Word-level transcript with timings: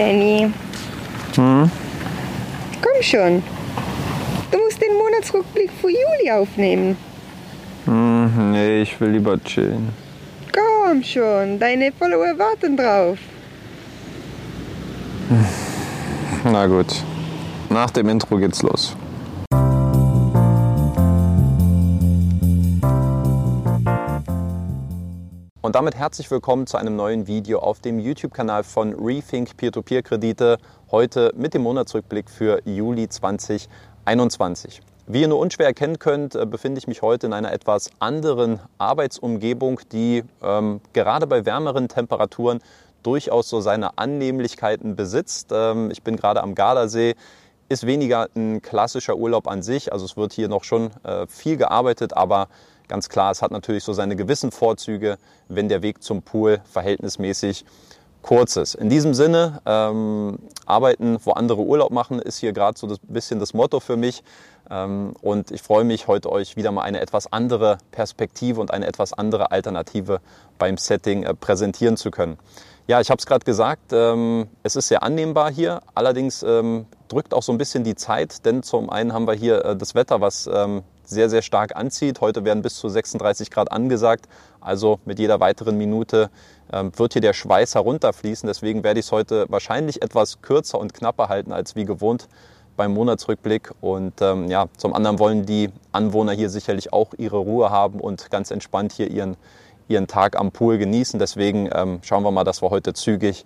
Danny. 0.00 0.50
Hm? 1.34 1.70
Komm 2.80 3.02
schon. 3.02 3.42
Du 4.50 4.58
musst 4.58 4.80
den 4.80 4.96
Monatsrückblick 4.96 5.70
für 5.78 5.90
Juli 5.90 6.30
aufnehmen. 6.32 6.96
Hm, 7.84 8.52
nee, 8.52 8.80
ich 8.80 8.98
will 8.98 9.10
lieber 9.10 9.38
chillen. 9.44 9.90
Komm 10.54 11.02
schon, 11.02 11.58
deine 11.58 11.92
Follower 11.92 12.32
warten 12.38 12.78
drauf. 12.78 13.18
Na 16.44 16.66
gut. 16.66 17.02
Nach 17.68 17.90
dem 17.90 18.08
Intro 18.08 18.38
geht's 18.38 18.62
los. 18.62 18.96
Und 25.70 25.76
damit 25.76 25.94
herzlich 25.94 26.28
willkommen 26.32 26.66
zu 26.66 26.78
einem 26.78 26.96
neuen 26.96 27.28
Video 27.28 27.60
auf 27.60 27.78
dem 27.78 28.00
YouTube-Kanal 28.00 28.64
von 28.64 28.92
Rethink 28.92 29.56
Peer-to-Peer-Kredite. 29.56 30.58
Heute 30.90 31.32
mit 31.36 31.54
dem 31.54 31.62
Monatsrückblick 31.62 32.28
für 32.28 32.60
Juli 32.64 33.08
2021. 33.08 34.80
Wie 35.06 35.20
ihr 35.20 35.28
nur 35.28 35.38
unschwer 35.38 35.66
erkennen 35.66 36.00
könnt, 36.00 36.34
äh, 36.34 36.44
befinde 36.44 36.80
ich 36.80 36.88
mich 36.88 37.02
heute 37.02 37.28
in 37.28 37.32
einer 37.32 37.52
etwas 37.52 37.88
anderen 38.00 38.58
Arbeitsumgebung, 38.78 39.78
die 39.92 40.24
ähm, 40.42 40.80
gerade 40.92 41.28
bei 41.28 41.46
wärmeren 41.46 41.86
Temperaturen 41.86 42.58
durchaus 43.04 43.48
so 43.48 43.60
seine 43.60 43.96
Annehmlichkeiten 43.96 44.96
besitzt. 44.96 45.50
Ähm, 45.52 45.92
ich 45.92 46.02
bin 46.02 46.16
gerade 46.16 46.42
am 46.42 46.56
Gardasee. 46.56 47.14
Ist 47.68 47.86
weniger 47.86 48.26
ein 48.34 48.60
klassischer 48.60 49.14
Urlaub 49.14 49.46
an 49.46 49.62
sich. 49.62 49.92
Also 49.92 50.04
es 50.04 50.16
wird 50.16 50.32
hier 50.32 50.48
noch 50.48 50.64
schon 50.64 50.90
äh, 51.04 51.28
viel 51.28 51.56
gearbeitet, 51.56 52.16
aber 52.16 52.48
Ganz 52.90 53.08
klar, 53.08 53.30
es 53.30 53.40
hat 53.40 53.52
natürlich 53.52 53.84
so 53.84 53.92
seine 53.92 54.16
gewissen 54.16 54.50
Vorzüge, 54.50 55.16
wenn 55.46 55.68
der 55.68 55.80
Weg 55.80 56.02
zum 56.02 56.22
Pool 56.22 56.60
verhältnismäßig 56.64 57.64
kurz 58.20 58.56
ist. 58.56 58.74
In 58.74 58.90
diesem 58.90 59.14
Sinne, 59.14 59.62
ähm, 59.64 60.40
arbeiten, 60.66 61.16
wo 61.22 61.30
andere 61.30 61.62
Urlaub 61.62 61.92
machen, 61.92 62.18
ist 62.18 62.38
hier 62.38 62.52
gerade 62.52 62.76
so 62.76 62.88
ein 62.88 62.96
bisschen 63.02 63.38
das 63.38 63.54
Motto 63.54 63.78
für 63.78 63.96
mich. 63.96 64.24
Ähm, 64.68 65.14
und 65.22 65.52
ich 65.52 65.62
freue 65.62 65.84
mich, 65.84 66.08
heute 66.08 66.32
euch 66.32 66.56
wieder 66.56 66.72
mal 66.72 66.82
eine 66.82 67.00
etwas 67.00 67.32
andere 67.32 67.78
Perspektive 67.92 68.60
und 68.60 68.72
eine 68.72 68.88
etwas 68.88 69.12
andere 69.12 69.52
Alternative 69.52 70.20
beim 70.58 70.76
Setting 70.76 71.22
äh, 71.22 71.32
präsentieren 71.32 71.96
zu 71.96 72.10
können. 72.10 72.38
Ja, 72.88 73.00
ich 73.00 73.08
habe 73.08 73.20
es 73.20 73.26
gerade 73.26 73.44
gesagt, 73.44 73.92
ähm, 73.92 74.48
es 74.64 74.74
ist 74.74 74.88
sehr 74.88 75.04
annehmbar 75.04 75.52
hier. 75.52 75.80
Allerdings 75.94 76.42
ähm, 76.42 76.86
drückt 77.06 77.34
auch 77.34 77.44
so 77.44 77.52
ein 77.52 77.58
bisschen 77.58 77.84
die 77.84 77.94
Zeit, 77.94 78.44
denn 78.44 78.64
zum 78.64 78.90
einen 78.90 79.12
haben 79.12 79.28
wir 79.28 79.34
hier 79.34 79.64
äh, 79.64 79.76
das 79.76 79.94
Wetter, 79.94 80.20
was 80.20 80.50
ähm, 80.52 80.82
sehr, 81.10 81.28
sehr 81.28 81.42
stark 81.42 81.76
anzieht. 81.76 82.20
Heute 82.20 82.44
werden 82.44 82.62
bis 82.62 82.76
zu 82.76 82.88
36 82.88 83.50
Grad 83.50 83.70
angesagt. 83.70 84.26
Also 84.60 85.00
mit 85.04 85.18
jeder 85.18 85.40
weiteren 85.40 85.76
Minute 85.76 86.30
ähm, 86.72 86.92
wird 86.96 87.12
hier 87.12 87.22
der 87.22 87.32
Schweiß 87.32 87.74
herunterfließen. 87.74 88.46
Deswegen 88.46 88.84
werde 88.84 89.00
ich 89.00 89.06
es 89.06 89.12
heute 89.12 89.46
wahrscheinlich 89.48 90.02
etwas 90.02 90.40
kürzer 90.42 90.78
und 90.78 90.94
knapper 90.94 91.28
halten 91.28 91.52
als 91.52 91.76
wie 91.76 91.84
gewohnt 91.84 92.28
beim 92.76 92.94
Monatsrückblick. 92.94 93.72
Und 93.80 94.22
ähm, 94.22 94.48
ja, 94.48 94.66
zum 94.76 94.94
anderen 94.94 95.18
wollen 95.18 95.44
die 95.44 95.70
Anwohner 95.92 96.32
hier 96.32 96.48
sicherlich 96.48 96.92
auch 96.92 97.12
ihre 97.18 97.38
Ruhe 97.38 97.70
haben 97.70 98.00
und 98.00 98.30
ganz 98.30 98.50
entspannt 98.50 98.92
hier 98.92 99.10
ihren, 99.10 99.36
ihren 99.88 100.06
Tag 100.06 100.38
am 100.38 100.52
Pool 100.52 100.78
genießen. 100.78 101.18
Deswegen 101.18 101.68
ähm, 101.72 102.00
schauen 102.02 102.22
wir 102.22 102.30
mal, 102.30 102.44
dass 102.44 102.62
wir 102.62 102.70
heute 102.70 102.94
zügig 102.94 103.44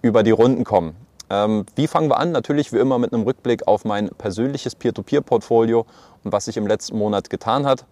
über 0.00 0.22
die 0.22 0.32
Runden 0.32 0.64
kommen. 0.64 0.96
Ähm, 1.32 1.64
wie 1.76 1.86
fangen 1.86 2.10
wir 2.10 2.18
an? 2.18 2.30
Natürlich 2.30 2.74
wie 2.74 2.76
immer 2.76 2.98
mit 2.98 3.14
einem 3.14 3.22
Rückblick 3.22 3.66
auf 3.66 3.86
mein 3.86 4.10
persönliches 4.10 4.74
Peer-to-Peer-Portfolio 4.74 5.86
und 6.24 6.30
was 6.30 6.44
sich 6.44 6.58
im 6.58 6.66
letzten 6.66 6.98
Monat 6.98 7.30
getan 7.30 7.64
hat. 7.64 7.86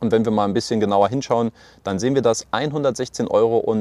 Und 0.00 0.12
wenn 0.12 0.26
wir 0.26 0.32
mal 0.32 0.44
ein 0.44 0.52
bisschen 0.52 0.78
genauer 0.78 1.08
hinschauen, 1.08 1.50
dann 1.82 1.98
sehen 1.98 2.14
wir, 2.14 2.20
dass 2.20 2.46
116,73 2.48 3.30
Euro 3.30 3.74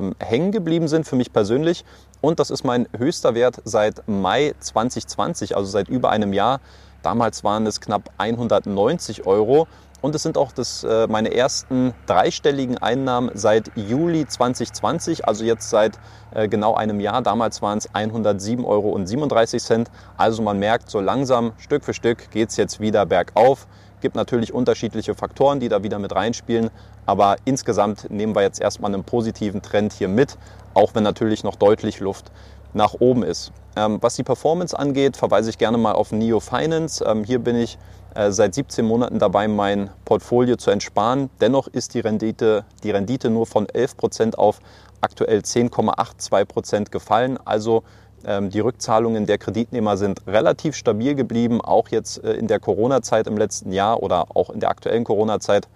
ähm, 0.00 0.14
hängen 0.18 0.50
geblieben 0.50 0.88
sind 0.88 1.06
für 1.06 1.16
mich 1.16 1.30
persönlich. 1.30 1.84
Und 2.22 2.40
das 2.40 2.50
ist 2.50 2.64
mein 2.64 2.88
höchster 2.96 3.34
Wert 3.34 3.60
seit 3.64 4.08
Mai 4.08 4.54
2020, 4.58 5.56
also 5.56 5.70
seit 5.70 5.90
über 5.90 6.08
einem 6.08 6.32
Jahr. 6.32 6.60
Damals 7.02 7.44
waren 7.44 7.66
es 7.66 7.80
knapp 7.80 8.10
190 8.18 9.26
Euro. 9.26 9.66
Und 10.02 10.14
es 10.14 10.22
sind 10.22 10.38
auch 10.38 10.52
das, 10.52 10.82
äh, 10.82 11.06
meine 11.08 11.34
ersten 11.34 11.92
dreistelligen 12.06 12.78
Einnahmen 12.78 13.30
seit 13.34 13.70
Juli 13.76 14.26
2020, 14.26 15.26
also 15.28 15.44
jetzt 15.44 15.68
seit 15.68 15.98
äh, 16.32 16.48
genau 16.48 16.74
einem 16.74 17.00
Jahr. 17.00 17.20
Damals 17.20 17.60
waren 17.60 17.78
es 17.78 17.90
107,37 17.90 18.64
Euro. 18.64 19.84
Also 20.16 20.42
man 20.42 20.58
merkt, 20.58 20.90
so 20.90 21.00
langsam, 21.00 21.52
Stück 21.58 21.84
für 21.84 21.92
Stück 21.92 22.30
geht 22.30 22.48
es 22.48 22.56
jetzt 22.56 22.80
wieder 22.80 23.04
bergauf. 23.04 23.66
Gibt 24.00 24.16
natürlich 24.16 24.54
unterschiedliche 24.54 25.14
Faktoren, 25.14 25.60
die 25.60 25.68
da 25.68 25.82
wieder 25.82 25.98
mit 25.98 26.14
reinspielen. 26.14 26.70
Aber 27.04 27.36
insgesamt 27.44 28.10
nehmen 28.10 28.34
wir 28.34 28.42
jetzt 28.42 28.60
erstmal 28.60 28.94
einen 28.94 29.04
positiven 29.04 29.60
Trend 29.60 29.92
hier 29.92 30.08
mit, 30.08 30.38
auch 30.72 30.94
wenn 30.94 31.02
natürlich 31.02 31.44
noch 31.44 31.56
deutlich 31.56 32.00
Luft 32.00 32.30
nach 32.72 32.94
oben 32.98 33.22
ist. 33.22 33.52
Ähm, 33.76 33.98
was 34.00 34.16
die 34.16 34.22
Performance 34.22 34.78
angeht, 34.78 35.16
verweise 35.16 35.50
ich 35.50 35.58
gerne 35.58 35.78
mal 35.78 35.92
auf 35.92 36.12
Neo 36.12 36.40
Finance. 36.40 37.04
Ähm, 37.06 37.24
hier 37.24 37.38
bin 37.38 37.56
ich 37.56 37.78
äh, 38.14 38.30
seit 38.32 38.54
17 38.54 38.84
Monaten 38.84 39.18
dabei, 39.18 39.46
mein 39.48 39.90
Portfolio 40.04 40.56
zu 40.56 40.70
entsparen. 40.70 41.30
Dennoch 41.40 41.68
ist 41.68 41.94
die 41.94 42.00
Rendite, 42.00 42.64
die 42.82 42.90
Rendite 42.90 43.30
nur 43.30 43.46
von 43.46 43.68
11 43.68 43.96
Prozent 43.96 44.38
auf 44.38 44.60
aktuell 45.00 45.40
10,82 45.40 46.44
Prozent 46.44 46.92
gefallen. 46.92 47.38
Also 47.44 47.84
ähm, 48.24 48.50
die 48.50 48.60
Rückzahlungen 48.60 49.26
der 49.26 49.38
Kreditnehmer 49.38 49.96
sind 49.96 50.26
relativ 50.26 50.74
stabil 50.74 51.14
geblieben, 51.14 51.60
auch 51.60 51.88
jetzt 51.88 52.22
äh, 52.22 52.32
in 52.32 52.48
der 52.48 52.60
Corona-Zeit 52.60 53.26
im 53.26 53.38
letzten 53.38 53.72
Jahr 53.72 54.02
oder 54.02 54.26
auch 54.34 54.50
in 54.50 54.60
der 54.60 54.70
aktuellen 54.70 55.04
Corona-Zeit. 55.04 55.68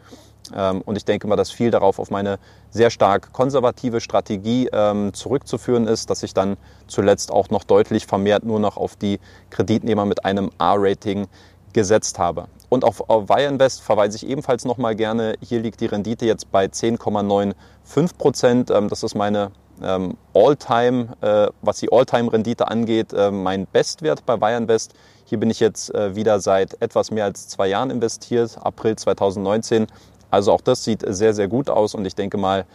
Ähm, 0.55 0.82
und 0.82 0.97
ich 0.97 1.05
denke 1.05 1.27
mal, 1.27 1.37
dass 1.37 1.50
viel 1.50 1.71
darauf 1.71 1.99
auf 1.99 2.10
meine 2.10 2.38
sehr 2.71 2.91
stark 2.91 3.32
konservative 3.32 4.00
Strategie 4.00 4.69
ähm, 4.72 5.15
zurückzuführen 5.15 5.87
ist, 5.87 6.10
dass 6.10 6.22
ich 6.22 6.34
dann 6.34 6.56
zuletzt 6.87 7.31
auch 7.31 7.50
noch 7.50 7.65
deutlich 7.65 8.06
vermehrt 8.06 8.44
nur 8.44 8.60
noch 8.60 8.77
auf 8.77 8.97
die 8.97 9.21
Kreditnehmer 9.50 10.05
mit 10.05 10.25
einem 10.25 10.50
A-Rating 10.59 11.27
gesetzt 11.72 12.19
habe. 12.19 12.47
Und 12.69 12.84
auf, 12.84 13.03
Invest 13.38 13.82
verweise 13.82 14.16
ich 14.16 14.27
ebenfalls 14.27 14.65
nochmal 14.65 14.94
gerne. 14.94 15.34
Hier 15.41 15.60
liegt 15.60 15.81
die 15.81 15.87
Rendite 15.87 16.27
jetzt 16.27 16.50
bei 16.50 16.66
10,95 16.66 18.16
Prozent. 18.16 18.71
Ähm, 18.71 18.88
das 18.88 19.03
ist 19.03 19.15
meine 19.15 19.50
All-Time, 20.34 21.16
äh, 21.21 21.49
was 21.62 21.78
die 21.78 21.91
All-Time-Rendite 21.91 22.69
angeht, 22.69 23.12
äh, 23.12 23.31
mein 23.31 23.66
Bestwert 23.66 24.25
bei 24.25 24.56
Invest. 24.56 24.94
Hier 25.25 25.41
bin 25.41 25.50
ich 25.50 25.59
jetzt 25.59 25.93
äh, 25.94 26.15
wieder 26.15 26.38
seit 26.38 26.81
etwas 26.81 27.11
mehr 27.11 27.25
als 27.25 27.49
zwei 27.49 27.69
Jahren 27.69 27.91
investiert, 27.91 28.59
April 28.62 28.97
2019 28.97 29.87
also 30.34 30.53
auch 30.53 30.61
das 30.61 30.84
sieht 30.84 31.05
sehr, 31.06 31.33
sehr 31.33 31.49
gut 31.49 31.71
aus 31.71 31.95
und 31.95 32.05
ich 32.05 32.15
denke 32.15 32.37
mal, 32.37 32.67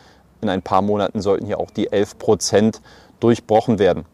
in 0.42 0.50
ein 0.50 0.62
paar 0.62 0.82
Monaten 0.82 1.22
sollten 1.22 1.46
hier 1.46 1.60
auch 1.60 1.72
die 1.72 1.92
11 1.92 2.18
Prozent 2.18 2.82
durchbrochen 3.20 3.80
werden. 3.80 4.06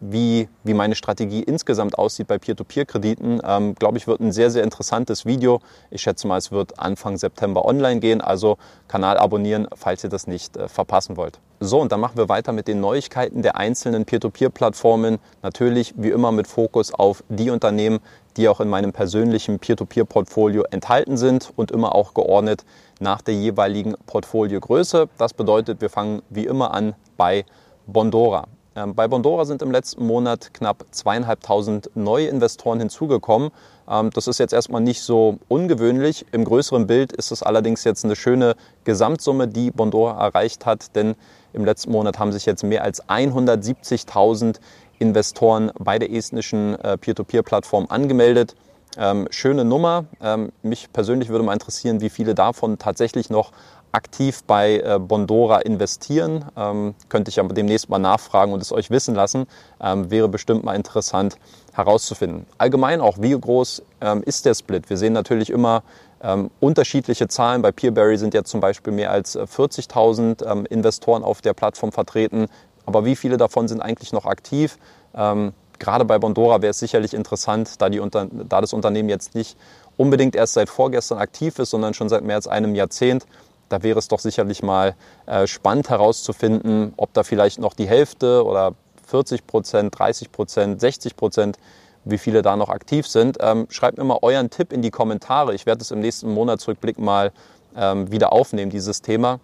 wie, 0.00 0.48
wie 0.62 0.74
meine 0.74 0.94
Strategie 0.94 1.42
insgesamt 1.42 1.98
aussieht 1.98 2.28
bei 2.28 2.38
Peer-to-Peer-Krediten. 2.38 3.40
Ähm, 3.44 3.74
Glaube 3.74 3.98
ich, 3.98 4.06
wird 4.06 4.20
ein 4.20 4.30
sehr, 4.30 4.50
sehr 4.50 4.62
interessantes 4.62 5.26
Video. 5.26 5.60
Ich 5.90 6.02
schätze 6.02 6.28
mal, 6.28 6.38
es 6.38 6.52
wird 6.52 6.78
Anfang 6.78 7.16
September 7.16 7.64
online 7.64 7.98
gehen, 7.98 8.20
also 8.20 8.58
Kanal 8.86 9.18
abonnieren, 9.18 9.66
falls 9.74 10.04
ihr 10.04 10.10
das 10.10 10.28
nicht 10.28 10.56
äh, 10.56 10.68
verpassen 10.68 11.16
wollt. 11.16 11.40
So, 11.58 11.80
und 11.80 11.90
dann 11.90 11.98
machen 12.00 12.16
wir 12.16 12.28
weiter 12.28 12.52
mit 12.52 12.68
den 12.68 12.80
Neuigkeiten 12.80 13.42
der 13.42 13.56
einzelnen 13.56 14.04
Peer-to-Peer-Plattformen. 14.04 15.18
Natürlich 15.42 15.94
wie 15.96 16.10
immer 16.10 16.30
mit 16.30 16.46
Fokus 16.46 16.94
auf 16.94 17.24
die 17.28 17.50
Unternehmen, 17.50 17.98
die 18.36 18.48
auch 18.48 18.60
in 18.60 18.68
meinem 18.68 18.92
persönlichen 18.92 19.58
Peer-to-Peer-Portfolio 19.58 20.64
enthalten 20.70 21.16
sind 21.16 21.52
und 21.56 21.70
immer 21.70 21.94
auch 21.94 22.14
geordnet 22.14 22.64
nach 23.00 23.20
der 23.20 23.34
jeweiligen 23.34 23.94
Portfoliogröße. 24.06 25.08
Das 25.18 25.34
bedeutet, 25.34 25.80
wir 25.80 25.90
fangen 25.90 26.22
wie 26.30 26.46
immer 26.46 26.72
an 26.72 26.94
bei 27.16 27.44
Bondora. 27.86 28.46
Ähm, 28.76 28.94
bei 28.94 29.06
Bondora 29.06 29.44
sind 29.44 29.62
im 29.62 29.70
letzten 29.70 30.04
Monat 30.06 30.52
knapp 30.52 30.84
zweieinhalbtausend 30.90 31.90
neue 31.94 32.26
Investoren 32.26 32.80
hinzugekommen. 32.80 33.50
Ähm, 33.88 34.10
das 34.10 34.26
ist 34.26 34.38
jetzt 34.38 34.52
erstmal 34.52 34.80
nicht 34.80 35.02
so 35.02 35.38
ungewöhnlich. 35.48 36.26
Im 36.32 36.44
größeren 36.44 36.86
Bild 36.86 37.12
ist 37.12 37.30
es 37.30 37.42
allerdings 37.42 37.84
jetzt 37.84 38.04
eine 38.04 38.16
schöne 38.16 38.56
Gesamtsumme, 38.84 39.46
die 39.46 39.70
Bondora 39.70 40.20
erreicht 40.20 40.66
hat, 40.66 40.96
denn 40.96 41.14
im 41.52 41.64
letzten 41.64 41.92
Monat 41.92 42.18
haben 42.18 42.32
sich 42.32 42.46
jetzt 42.46 42.64
mehr 42.64 42.82
als 42.82 43.04
170.000 43.04 44.56
Investoren 44.98 45.70
bei 45.78 45.98
der 45.98 46.10
estnischen 46.12 46.78
äh, 46.80 46.96
Peer-to-Peer-Plattform 46.98 47.86
angemeldet. 47.88 48.56
Ähm, 48.96 49.26
schöne 49.30 49.64
Nummer. 49.64 50.04
Ähm, 50.20 50.52
mich 50.62 50.92
persönlich 50.92 51.28
würde 51.28 51.44
mal 51.44 51.52
interessieren, 51.52 52.00
wie 52.00 52.10
viele 52.10 52.34
davon 52.34 52.78
tatsächlich 52.78 53.30
noch 53.30 53.52
aktiv 53.94 54.42
bei 54.46 54.80
äh, 54.80 54.98
Bondora 54.98 55.60
investieren. 55.60 56.44
Ähm, 56.56 56.94
könnte 57.08 57.30
ich 57.30 57.40
aber 57.40 57.54
demnächst 57.54 57.88
mal 57.88 57.98
nachfragen 57.98 58.52
und 58.52 58.60
es 58.60 58.72
euch 58.72 58.90
wissen 58.90 59.14
lassen. 59.14 59.46
Ähm, 59.80 60.10
wäre 60.10 60.28
bestimmt 60.28 60.64
mal 60.64 60.74
interessant 60.74 61.36
herauszufinden. 61.72 62.46
Allgemein 62.58 63.00
auch, 63.00 63.16
wie 63.20 63.38
groß 63.38 63.82
ähm, 64.00 64.22
ist 64.22 64.44
der 64.46 64.54
Split? 64.54 64.90
Wir 64.90 64.96
sehen 64.96 65.12
natürlich 65.12 65.50
immer 65.50 65.82
ähm, 66.22 66.50
unterschiedliche 66.60 67.28
Zahlen. 67.28 67.62
Bei 67.62 67.72
Peerberry 67.72 68.16
sind 68.16 68.34
jetzt 68.34 68.50
zum 68.50 68.60
Beispiel 68.60 68.92
mehr 68.92 69.10
als 69.10 69.38
40.000 69.38 70.44
äh, 70.44 70.50
ähm, 70.50 70.66
Investoren 70.66 71.22
auf 71.22 71.40
der 71.40 71.54
Plattform 71.54 71.92
vertreten. 71.92 72.46
Aber 72.86 73.04
wie 73.04 73.16
viele 73.16 73.36
davon 73.36 73.68
sind 73.68 73.80
eigentlich 73.80 74.12
noch 74.12 74.26
aktiv? 74.26 74.78
Ähm, 75.14 75.52
gerade 75.78 76.04
bei 76.04 76.18
Bondora 76.18 76.62
wäre 76.62 76.70
es 76.70 76.78
sicherlich 76.78 77.14
interessant, 77.14 77.80
da, 77.80 77.88
da 77.88 78.60
das 78.60 78.72
Unternehmen 78.72 79.08
jetzt 79.08 79.34
nicht 79.34 79.56
unbedingt 79.96 80.34
erst 80.34 80.54
seit 80.54 80.68
vorgestern 80.68 81.18
aktiv 81.18 81.58
ist, 81.58 81.70
sondern 81.70 81.94
schon 81.94 82.08
seit 82.08 82.24
mehr 82.24 82.36
als 82.36 82.48
einem 82.48 82.74
Jahrzehnt, 82.74 83.26
da 83.68 83.82
wäre 83.82 83.98
es 83.98 84.08
doch 84.08 84.18
sicherlich 84.18 84.62
mal 84.62 84.94
äh, 85.26 85.46
spannend 85.46 85.90
herauszufinden, 85.90 86.92
ob 86.96 87.12
da 87.12 87.22
vielleicht 87.22 87.58
noch 87.58 87.74
die 87.74 87.88
Hälfte 87.88 88.44
oder 88.44 88.74
40 89.06 89.46
Prozent, 89.46 89.98
30 89.98 90.32
Prozent, 90.32 90.80
60 90.80 91.16
Prozent, 91.16 91.58
wie 92.04 92.18
viele 92.18 92.42
da 92.42 92.56
noch 92.56 92.68
aktiv 92.68 93.06
sind. 93.06 93.38
Ähm, 93.40 93.66
schreibt 93.70 93.98
mir 93.98 94.04
mal 94.04 94.18
euren 94.22 94.50
Tipp 94.50 94.72
in 94.72 94.82
die 94.82 94.90
Kommentare. 94.90 95.54
Ich 95.54 95.66
werde 95.66 95.82
es 95.82 95.90
im 95.90 96.00
nächsten 96.00 96.32
Monatsrückblick 96.32 96.98
mal 96.98 97.32
ähm, 97.76 98.10
wieder 98.10 98.32
aufnehmen, 98.32 98.70
dieses 98.70 99.02
Thema. 99.02 99.40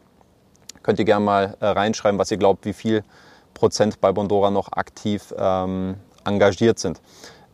Könnt 0.82 0.98
ihr 0.98 1.04
gerne 1.04 1.24
mal 1.24 1.56
äh, 1.60 1.66
reinschreiben, 1.66 2.18
was 2.18 2.30
ihr 2.30 2.36
glaubt, 2.36 2.64
wie 2.64 2.72
viel 2.72 3.04
Prozent 3.54 4.00
bei 4.00 4.12
Bondora 4.12 4.50
noch 4.50 4.72
aktiv 4.72 5.34
ähm, 5.36 5.96
engagiert 6.24 6.78
sind. 6.78 7.00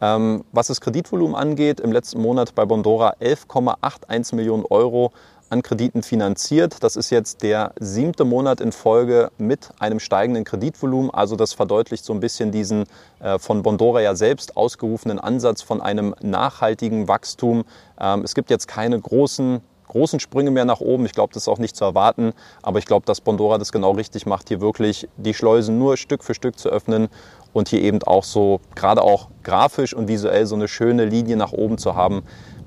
Ähm, 0.00 0.44
was 0.52 0.66
das 0.66 0.80
Kreditvolumen 0.80 1.34
angeht, 1.34 1.80
im 1.80 1.90
letzten 1.90 2.20
Monat 2.20 2.54
bei 2.54 2.64
Bondora 2.66 3.14
11,81 3.20 4.34
Millionen 4.34 4.64
Euro 4.68 5.12
an 5.48 5.62
Krediten 5.62 6.02
finanziert. 6.02 6.82
Das 6.82 6.96
ist 6.96 7.10
jetzt 7.10 7.42
der 7.42 7.72
siebte 7.78 8.24
Monat 8.24 8.60
in 8.60 8.72
Folge 8.72 9.30
mit 9.38 9.70
einem 9.78 10.00
steigenden 10.00 10.44
Kreditvolumen. 10.44 11.10
Also 11.10 11.36
das 11.36 11.52
verdeutlicht 11.52 12.04
so 12.04 12.12
ein 12.12 12.20
bisschen 12.20 12.52
diesen 12.52 12.84
äh, 13.20 13.38
von 13.38 13.62
Bondora 13.62 14.00
ja 14.00 14.14
selbst 14.14 14.56
ausgerufenen 14.56 15.18
Ansatz 15.18 15.62
von 15.62 15.80
einem 15.80 16.14
nachhaltigen 16.20 17.08
Wachstum. 17.08 17.64
Ähm, 18.00 18.22
es 18.22 18.34
gibt 18.34 18.50
jetzt 18.50 18.68
keine 18.68 19.00
großen 19.00 19.60
großen 19.88 20.20
Sprünge 20.20 20.50
mehr 20.50 20.64
nach 20.64 20.80
oben. 20.80 21.06
Ich 21.06 21.12
glaube, 21.12 21.32
das 21.32 21.44
ist 21.44 21.48
auch 21.48 21.58
nicht 21.58 21.76
zu 21.76 21.84
erwarten. 21.84 22.32
Aber 22.60 22.78
ich 22.78 22.86
glaube, 22.86 23.06
dass 23.06 23.20
Bondora 23.20 23.56
das 23.56 23.72
genau 23.72 23.92
richtig 23.92 24.26
macht, 24.26 24.48
hier 24.48 24.60
wirklich 24.60 25.08
die 25.16 25.32
Schleusen 25.32 25.78
nur 25.78 25.96
Stück 25.96 26.24
für 26.24 26.34
Stück 26.34 26.58
zu 26.58 26.68
öffnen 26.68 27.08
und 27.52 27.68
hier 27.68 27.80
eben 27.80 28.02
auch 28.02 28.24
so, 28.24 28.60
gerade 28.74 29.00
auch 29.00 29.28
grafisch 29.42 29.94
und 29.94 30.08
visuell 30.08 30.44
so 30.44 30.54
eine 30.54 30.68
schöne 30.68 31.06
Linie 31.06 31.36
nach 31.36 31.52
oben 31.52 31.78
zu 31.78 31.94
haben, 31.94 32.22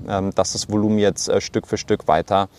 dass 0.06 0.54
das 0.54 0.70
Volumen 0.70 1.00
jetzt 1.00 1.30
äh, 1.30 1.42
Stück 1.42 1.68
für 1.68 1.78
Stück 1.78 2.08
weiter 2.08 2.50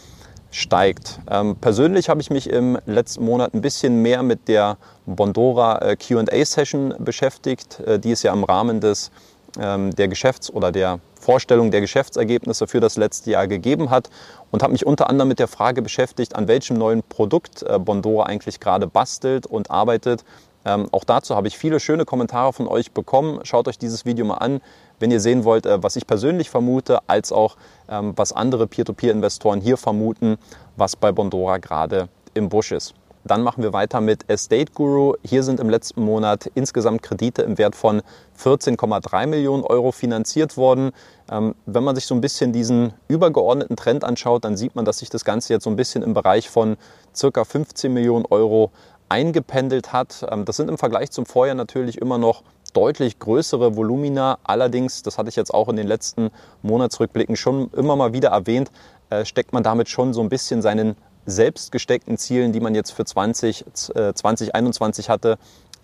steigt. 0.50 1.20
Ähm, 1.30 1.56
persönlich 1.56 2.08
habe 2.08 2.20
ich 2.20 2.30
mich 2.30 2.50
im 2.50 2.78
letzten 2.86 3.24
Monat 3.24 3.54
ein 3.54 3.60
bisschen 3.60 4.02
mehr 4.02 4.22
mit 4.22 4.48
der 4.48 4.78
Bondora 5.06 5.80
äh, 5.80 5.96
QA-Session 5.96 6.94
beschäftigt, 6.98 7.80
äh, 7.80 7.98
die 7.98 8.10
es 8.10 8.22
ja 8.22 8.32
im 8.32 8.44
Rahmen 8.44 8.80
des, 8.80 9.12
ähm, 9.60 9.94
der 9.94 10.08
Geschäfts- 10.08 10.50
oder 10.50 10.72
der 10.72 10.98
Vorstellung 11.20 11.70
der 11.70 11.80
Geschäftsergebnisse 11.80 12.66
für 12.66 12.80
das 12.80 12.96
letzte 12.96 13.30
Jahr 13.30 13.46
gegeben 13.46 13.90
hat 13.90 14.10
und 14.50 14.62
habe 14.62 14.72
mich 14.72 14.86
unter 14.86 15.08
anderem 15.08 15.28
mit 15.28 15.38
der 15.38 15.48
Frage 15.48 15.82
beschäftigt, 15.82 16.34
an 16.34 16.48
welchem 16.48 16.78
neuen 16.78 17.02
Produkt 17.02 17.64
Bondora 17.84 18.24
eigentlich 18.24 18.58
gerade 18.58 18.86
bastelt 18.86 19.46
und 19.46 19.70
arbeitet 19.70 20.24
ähm, 20.64 20.88
auch 20.92 21.04
dazu 21.04 21.36
habe 21.36 21.48
ich 21.48 21.56
viele 21.56 21.80
schöne 21.80 22.04
Kommentare 22.04 22.52
von 22.52 22.68
euch 22.68 22.92
bekommen. 22.92 23.40
Schaut 23.44 23.66
euch 23.68 23.78
dieses 23.78 24.04
Video 24.04 24.24
mal 24.24 24.36
an, 24.36 24.60
wenn 25.00 25.10
ihr 25.10 25.20
sehen 25.20 25.44
wollt, 25.44 25.66
äh, 25.66 25.82
was 25.82 25.96
ich 25.96 26.06
persönlich 26.06 26.48
vermute, 26.50 27.00
als 27.08 27.32
auch 27.32 27.56
ähm, 27.88 28.12
was 28.16 28.32
andere 28.32 28.68
Peer-to-Peer-Investoren 28.68 29.60
hier 29.60 29.76
vermuten, 29.76 30.38
was 30.76 30.94
bei 30.94 31.10
Bondora 31.10 31.58
gerade 31.58 32.08
im 32.34 32.48
Busch 32.48 32.70
ist. 32.70 32.94
Dann 33.24 33.42
machen 33.42 33.62
wir 33.62 33.74
weiter 33.74 34.00
mit 34.00 34.30
Estate 34.30 34.72
Guru. 34.72 35.14
Hier 35.22 35.42
sind 35.42 35.60
im 35.60 35.68
letzten 35.68 36.02
Monat 36.02 36.50
insgesamt 36.54 37.02
Kredite 37.02 37.42
im 37.42 37.58
Wert 37.58 37.76
von 37.76 38.00
14,3 38.42 39.26
Millionen 39.26 39.62
Euro 39.62 39.92
finanziert 39.92 40.56
worden. 40.56 40.92
Ähm, 41.30 41.54
wenn 41.66 41.84
man 41.84 41.94
sich 41.96 42.06
so 42.06 42.14
ein 42.14 42.22
bisschen 42.22 42.52
diesen 42.52 42.94
übergeordneten 43.08 43.76
Trend 43.76 44.04
anschaut, 44.04 44.44
dann 44.44 44.56
sieht 44.56 44.74
man, 44.74 44.86
dass 44.86 44.98
sich 44.98 45.10
das 45.10 45.24
Ganze 45.24 45.52
jetzt 45.52 45.64
so 45.64 45.70
ein 45.70 45.76
bisschen 45.76 46.02
im 46.02 46.14
Bereich 46.14 46.48
von 46.48 46.76
circa 47.14 47.44
15 47.44 47.92
Millionen 47.92 48.24
Euro 48.24 48.70
eingependelt 49.10 49.92
hat. 49.92 50.24
Ähm, 50.30 50.46
das 50.46 50.56
sind 50.56 50.70
im 50.70 50.78
Vergleich 50.78 51.10
zum 51.10 51.26
Vorjahr 51.26 51.56
natürlich 51.56 51.98
immer 51.98 52.16
noch 52.16 52.42
deutlich 52.72 53.18
größere 53.18 53.76
Volumina. 53.76 54.38
Allerdings, 54.44 55.02
das 55.02 55.18
hatte 55.18 55.28
ich 55.28 55.36
jetzt 55.36 55.52
auch 55.52 55.68
in 55.68 55.76
den 55.76 55.86
letzten 55.86 56.30
Monatsrückblicken 56.62 57.36
schon 57.36 57.70
immer 57.72 57.96
mal 57.96 58.12
wieder 58.12 58.30
erwähnt, 58.30 58.70
äh, 59.10 59.24
steckt 59.24 59.52
man 59.52 59.62
damit 59.62 59.88
schon 59.88 60.12
so 60.12 60.20
ein 60.20 60.28
bisschen 60.28 60.62
seinen 60.62 60.96
selbst 61.26 61.72
gesteckten 61.72 62.16
Zielen, 62.16 62.52
die 62.52 62.60
man 62.60 62.74
jetzt 62.74 62.90
für 62.90 63.04
20, 63.04 63.64
2021 63.74 65.06
äh, 65.06 65.08
hatte, 65.08 65.38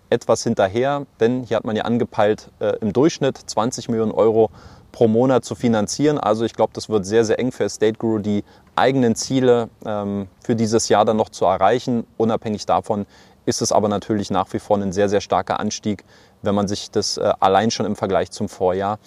etwas 0.09 0.43
hinterher. 0.43 1.05
Denn 1.19 1.43
hier 1.43 1.57
hat 1.57 1.65
man 1.65 1.75
ja 1.75 1.83
angepeilt, 1.83 2.49
äh, 2.59 2.77
im 2.81 2.93
Durchschnitt 2.93 3.37
20 3.37 3.89
Millionen 3.89 4.11
Euro 4.11 4.49
pro 4.91 5.07
Monat 5.07 5.45
zu 5.45 5.55
finanzieren. 5.55 6.17
Also 6.17 6.45
ich 6.45 6.53
glaube, 6.53 6.71
das 6.73 6.89
wird 6.89 7.05
sehr, 7.05 7.23
sehr 7.23 7.39
eng 7.39 7.51
für 7.51 7.65
Estate 7.65 7.93
Guru, 7.93 8.19
die 8.19 8.43
eigenen 8.75 9.15
Ziele 9.15 9.69
ähm, 9.85 10.27
für 10.43 10.55
dieses 10.55 10.89
Jahr 10.89 11.05
dann 11.05 11.17
noch 11.17 11.29
zu 11.29 11.45
erreichen. 11.45 12.05
Unabhängig 12.17 12.65
davon 12.65 13.05
ist 13.45 13.61
es 13.61 13.71
aber 13.71 13.87
natürlich 13.87 14.29
nach 14.29 14.51
wie 14.53 14.59
vor 14.59 14.77
ein 14.77 14.91
sehr, 14.91 15.07
sehr 15.07 15.21
starker 15.21 15.59
Anstieg, 15.59 16.03
wenn 16.41 16.55
man 16.55 16.67
sich 16.67 16.91
das 16.91 17.17
äh, 17.17 17.33
allein 17.39 17.71
schon 17.71 17.85
im 17.85 17.95
Vergleich 17.95 18.31
zum 18.31 18.49
Vorjahr 18.49 18.99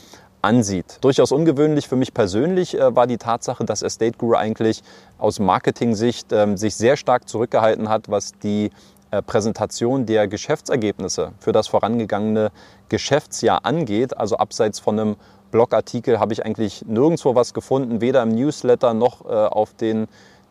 ansieht. 0.43 0.99
Durchaus 1.02 1.33
ungewöhnlich 1.33 1.88
für 1.88 1.97
mich 1.97 2.14
persönlich 2.14 2.78
äh, 2.78 2.95
war 2.95 3.07
die 3.07 3.19
Tatsache, 3.19 3.64
dass 3.64 3.83
Estate 3.83 4.16
Guru 4.16 4.35
eigentlich 4.35 4.83
aus 5.19 5.38
Marketing-Sicht 5.38 6.33
ähm, 6.33 6.57
sich 6.57 6.76
sehr 6.76 6.97
stark 6.97 7.28
zurückgehalten 7.28 7.88
hat, 7.88 8.09
was 8.09 8.33
die 8.43 8.71
äh, 9.11 9.23
Präsentation 9.23 10.07
der 10.07 10.28
Geschäftsergebnisse 10.28 11.33
für 11.38 11.52
das 11.52 11.69
vorangegangene 11.69 12.52
Geschäftsjahr 12.88 13.64
angeht. 13.64 14.16
Also 14.16 14.37
abseits 14.37 14.78
von 14.78 14.99
einem 14.99 15.16
Blogartikel 15.50 16.21
habe 16.21 16.33
ich 16.33 16.45
eigentlich 16.45 16.85
nirgendwo 16.87 17.35
was 17.35 17.52
gefunden, 17.52 18.00
weder 18.00 18.23
im 18.23 18.28
Newsletter 18.31 18.95
noch 18.95 19.25
auf 19.25 19.75
den 19.75 20.07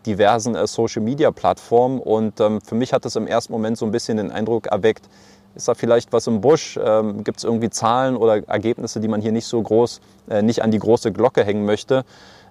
diversen 0.05 0.55
Social-Media-Plattformen. 0.67 1.99
Und 1.99 2.39
ähm, 2.39 2.59
für 2.61 2.75
mich 2.75 2.93
hat 2.93 3.05
es 3.05 3.15
im 3.15 3.27
ersten 3.27 3.53
Moment 3.53 3.77
so 3.77 3.85
ein 3.85 3.91
bisschen 3.91 4.17
den 4.17 4.31
Eindruck 4.31 4.67
erweckt, 4.67 5.07
ist 5.55 5.67
da 5.67 5.73
vielleicht 5.73 6.13
was 6.13 6.27
im 6.27 6.41
Busch? 6.41 6.79
Ähm, 6.81 7.23
Gibt 7.23 7.39
es 7.39 7.43
irgendwie 7.43 7.69
Zahlen 7.69 8.15
oder 8.15 8.47
Ergebnisse, 8.47 8.99
die 8.99 9.07
man 9.07 9.21
hier 9.21 9.31
nicht 9.31 9.45
so 9.45 9.61
groß, 9.61 10.01
äh, 10.29 10.41
nicht 10.41 10.63
an 10.63 10.71
die 10.71 10.79
große 10.79 11.11
Glocke 11.11 11.43
hängen 11.43 11.65
möchte? 11.65 12.05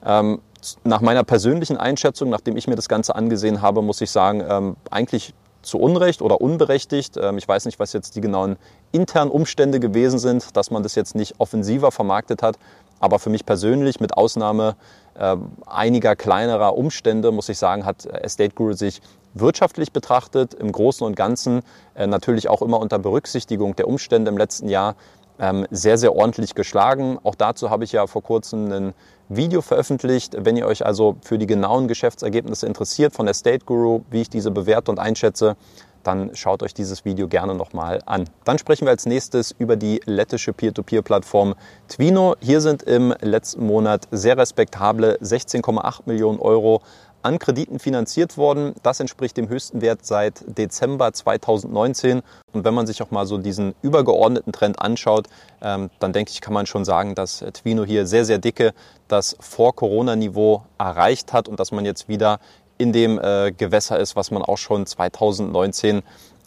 Ähm, 0.04 0.40
nach 0.84 1.00
meiner 1.00 1.24
persönlichen 1.24 1.76
Einschätzung, 1.76 2.30
nachdem 2.30 2.56
ich 2.56 2.66
mir 2.66 2.76
das 2.76 2.88
Ganze 2.88 3.14
angesehen 3.14 3.62
habe, 3.62 3.82
muss 3.82 4.00
ich 4.00 4.10
sagen, 4.10 4.42
ähm, 4.48 4.76
eigentlich 4.90 5.34
zu 5.62 5.78
Unrecht 5.78 6.22
oder 6.22 6.40
unberechtigt. 6.40 7.16
Ähm, 7.16 7.38
ich 7.38 7.46
weiß 7.46 7.66
nicht, 7.66 7.78
was 7.78 7.92
jetzt 7.92 8.16
die 8.16 8.20
genauen 8.20 8.56
internen 8.92 9.30
Umstände 9.30 9.80
gewesen 9.80 10.18
sind, 10.18 10.56
dass 10.56 10.70
man 10.70 10.82
das 10.82 10.94
jetzt 10.94 11.14
nicht 11.14 11.34
offensiver 11.38 11.92
vermarktet 11.92 12.42
hat. 12.42 12.58
Aber 13.00 13.18
für 13.18 13.30
mich 13.30 13.46
persönlich, 13.46 14.00
mit 14.00 14.16
Ausnahme 14.16 14.76
äh, 15.14 15.36
einiger 15.66 16.16
kleinerer 16.16 16.76
Umstände, 16.76 17.30
muss 17.30 17.48
ich 17.48 17.58
sagen, 17.58 17.84
hat 17.84 18.06
Estate 18.06 18.54
Guru 18.54 18.72
sich 18.72 19.00
wirtschaftlich 19.34 19.92
betrachtet 19.92 20.54
im 20.54 20.72
Großen 20.72 21.06
und 21.06 21.16
Ganzen 21.16 21.62
äh, 21.94 22.06
natürlich 22.06 22.48
auch 22.48 22.62
immer 22.62 22.80
unter 22.80 22.98
Berücksichtigung 22.98 23.76
der 23.76 23.88
Umstände 23.88 24.30
im 24.30 24.38
letzten 24.38 24.68
Jahr 24.68 24.96
ähm, 25.38 25.66
sehr, 25.70 25.98
sehr 25.98 26.14
ordentlich 26.14 26.54
geschlagen. 26.54 27.18
Auch 27.22 27.34
dazu 27.34 27.70
habe 27.70 27.84
ich 27.84 27.92
ja 27.92 28.06
vor 28.06 28.22
kurzem 28.22 28.72
ein 28.72 28.94
Video 29.28 29.62
veröffentlicht. 29.62 30.36
Wenn 30.38 30.56
ihr 30.56 30.66
euch 30.66 30.84
also 30.84 31.16
für 31.22 31.38
die 31.38 31.46
genauen 31.46 31.88
Geschäftsergebnisse 31.88 32.66
interessiert 32.66 33.14
von 33.14 33.26
der 33.26 33.34
State 33.34 33.64
Guru, 33.64 34.02
wie 34.10 34.22
ich 34.22 34.30
diese 34.30 34.50
bewerte 34.50 34.90
und 34.90 34.98
einschätze, 34.98 35.56
dann 36.02 36.34
schaut 36.34 36.62
euch 36.62 36.72
dieses 36.72 37.04
Video 37.04 37.28
gerne 37.28 37.54
nochmal 37.54 38.00
an. 38.06 38.24
Dann 38.44 38.58
sprechen 38.58 38.86
wir 38.86 38.90
als 38.90 39.04
nächstes 39.04 39.54
über 39.58 39.76
die 39.76 40.00
lettische 40.06 40.52
Peer-to-Peer-Plattform 40.52 41.54
Twino. 41.88 42.34
Hier 42.40 42.60
sind 42.60 42.82
im 42.82 43.14
letzten 43.20 43.66
Monat 43.66 44.08
sehr 44.10 44.38
respektable 44.38 45.18
16,8 45.20 46.02
Millionen 46.06 46.38
Euro 46.40 46.80
an 47.22 47.38
Krediten 47.38 47.78
finanziert 47.78 48.36
worden. 48.36 48.74
Das 48.82 49.00
entspricht 49.00 49.36
dem 49.36 49.48
höchsten 49.48 49.80
Wert 49.80 50.04
seit 50.04 50.42
Dezember 50.46 51.12
2019. 51.12 52.22
Und 52.52 52.64
wenn 52.64 52.74
man 52.74 52.86
sich 52.86 53.02
auch 53.02 53.10
mal 53.10 53.26
so 53.26 53.38
diesen 53.38 53.74
übergeordneten 53.82 54.52
Trend 54.52 54.80
anschaut, 54.80 55.26
ähm, 55.62 55.90
dann 55.98 56.12
denke 56.12 56.30
ich, 56.32 56.40
kann 56.40 56.54
man 56.54 56.66
schon 56.66 56.84
sagen, 56.84 57.14
dass 57.14 57.44
Twino 57.52 57.84
hier 57.84 58.06
sehr, 58.06 58.24
sehr 58.24 58.38
dicke 58.38 58.72
das 59.08 59.36
Vor-Corona-Niveau 59.40 60.62
erreicht 60.78 61.32
hat 61.32 61.48
und 61.48 61.58
dass 61.60 61.72
man 61.72 61.84
jetzt 61.84 62.08
wieder 62.08 62.40
in 62.78 62.92
dem 62.92 63.18
äh, 63.18 63.52
Gewässer 63.52 63.98
ist, 63.98 64.16
was 64.16 64.30
man 64.30 64.42
auch 64.42 64.58
schon 64.58 64.86
2019 64.86 66.02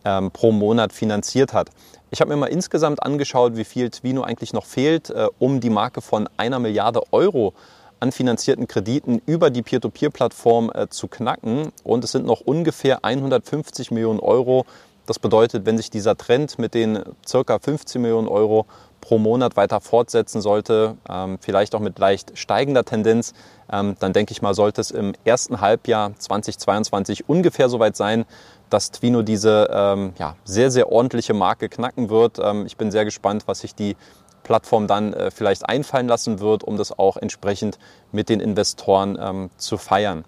ähm, 0.05 0.31
pro 0.31 0.51
Monat 0.51 0.93
finanziert 0.93 1.53
hat. 1.53 1.69
Ich 2.09 2.19
habe 2.21 2.29
mir 2.29 2.37
mal 2.37 2.47
insgesamt 2.47 3.03
angeschaut, 3.03 3.55
wie 3.55 3.63
viel 3.63 3.89
Twino 3.89 4.23
eigentlich 4.23 4.53
noch 4.53 4.65
fehlt, 4.65 5.09
äh, 5.09 5.27
um 5.39 5.59
die 5.59 5.69
Marke 5.69 6.01
von 6.01 6.27
einer 6.37 6.59
Milliarde 6.59 7.01
Euro 7.11 7.53
an 8.01 8.11
finanzierten 8.11 8.67
Krediten 8.67 9.21
über 9.25 9.51
die 9.51 9.61
Peer-to-Peer-Plattform 9.61 10.71
äh, 10.73 10.89
zu 10.89 11.07
knacken. 11.07 11.71
Und 11.83 12.03
es 12.03 12.11
sind 12.11 12.25
noch 12.25 12.41
ungefähr 12.41 13.05
150 13.05 13.91
Millionen 13.91 14.19
Euro. 14.19 14.65
Das 15.05 15.19
bedeutet, 15.19 15.65
wenn 15.65 15.77
sich 15.77 15.91
dieser 15.91 16.17
Trend 16.17 16.57
mit 16.57 16.73
den 16.73 16.99
circa 17.25 17.59
15 17.59 18.01
Millionen 18.01 18.27
Euro 18.27 18.65
pro 19.01 19.19
Monat 19.19 19.55
weiter 19.55 19.81
fortsetzen 19.81 20.41
sollte, 20.41 20.97
ähm, 21.09 21.37
vielleicht 21.39 21.75
auch 21.75 21.79
mit 21.79 21.99
leicht 21.99 22.37
steigender 22.37 22.85
Tendenz, 22.85 23.33
ähm, 23.71 23.95
dann 23.99 24.13
denke 24.13 24.31
ich 24.31 24.41
mal, 24.41 24.55
sollte 24.55 24.81
es 24.81 24.89
im 24.89 25.13
ersten 25.23 25.61
Halbjahr 25.61 26.13
2022 26.17 27.29
ungefähr 27.29 27.69
soweit 27.69 27.95
sein, 27.95 28.25
dass 28.71 28.89
Twino 28.89 29.21
diese 29.21 29.69
ähm, 29.71 30.13
ja, 30.17 30.35
sehr, 30.43 30.71
sehr 30.71 30.91
ordentliche 30.91 31.33
Marke 31.33 31.69
knacken 31.69 32.09
wird. 32.09 32.39
Ich 32.65 32.77
bin 32.77 32.89
sehr 32.89 33.03
gespannt, 33.03 33.43
was 33.45 33.59
sich 33.59 33.75
die 33.75 33.97
Plattform 34.43 34.87
dann 34.87 35.13
äh, 35.13 35.31
vielleicht 35.31 35.67
einfallen 35.67 36.07
lassen 36.07 36.39
wird, 36.39 36.63
um 36.63 36.77
das 36.77 36.97
auch 36.97 37.17
entsprechend 37.17 37.77
mit 38.11 38.29
den 38.29 38.39
Investoren 38.39 39.17
ähm, 39.21 39.49
zu 39.57 39.77
feiern. 39.77 40.25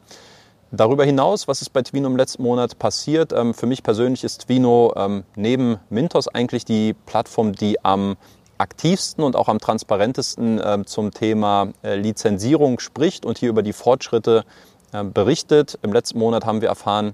Darüber 0.71 1.05
hinaus, 1.05 1.47
was 1.47 1.61
ist 1.61 1.69
bei 1.69 1.83
Twino 1.83 2.07
im 2.07 2.17
letzten 2.17 2.41
Monat 2.41 2.79
passiert? 2.79 3.31
Ähm, 3.31 3.53
für 3.53 3.67
mich 3.67 3.83
persönlich 3.83 4.23
ist 4.23 4.47
Twino 4.47 4.93
ähm, 4.95 5.23
neben 5.35 5.79
Mintos 5.89 6.27
eigentlich 6.27 6.65
die 6.65 6.95
Plattform, 7.05 7.53
die 7.53 7.83
am 7.85 8.17
aktivsten 8.57 9.23
und 9.23 9.35
auch 9.35 9.49
am 9.49 9.59
transparentesten 9.59 10.59
äh, 10.59 10.83
zum 10.85 11.11
Thema 11.11 11.73
äh, 11.83 11.95
Lizenzierung 11.95 12.79
spricht 12.79 13.25
und 13.25 13.37
hier 13.37 13.49
über 13.49 13.61
die 13.61 13.73
Fortschritte 13.73 14.45
äh, 14.93 15.03
berichtet. 15.03 15.77
Im 15.81 15.93
letzten 15.93 16.17
Monat 16.17 16.45
haben 16.45 16.61
wir 16.61 16.69
erfahren, 16.69 17.13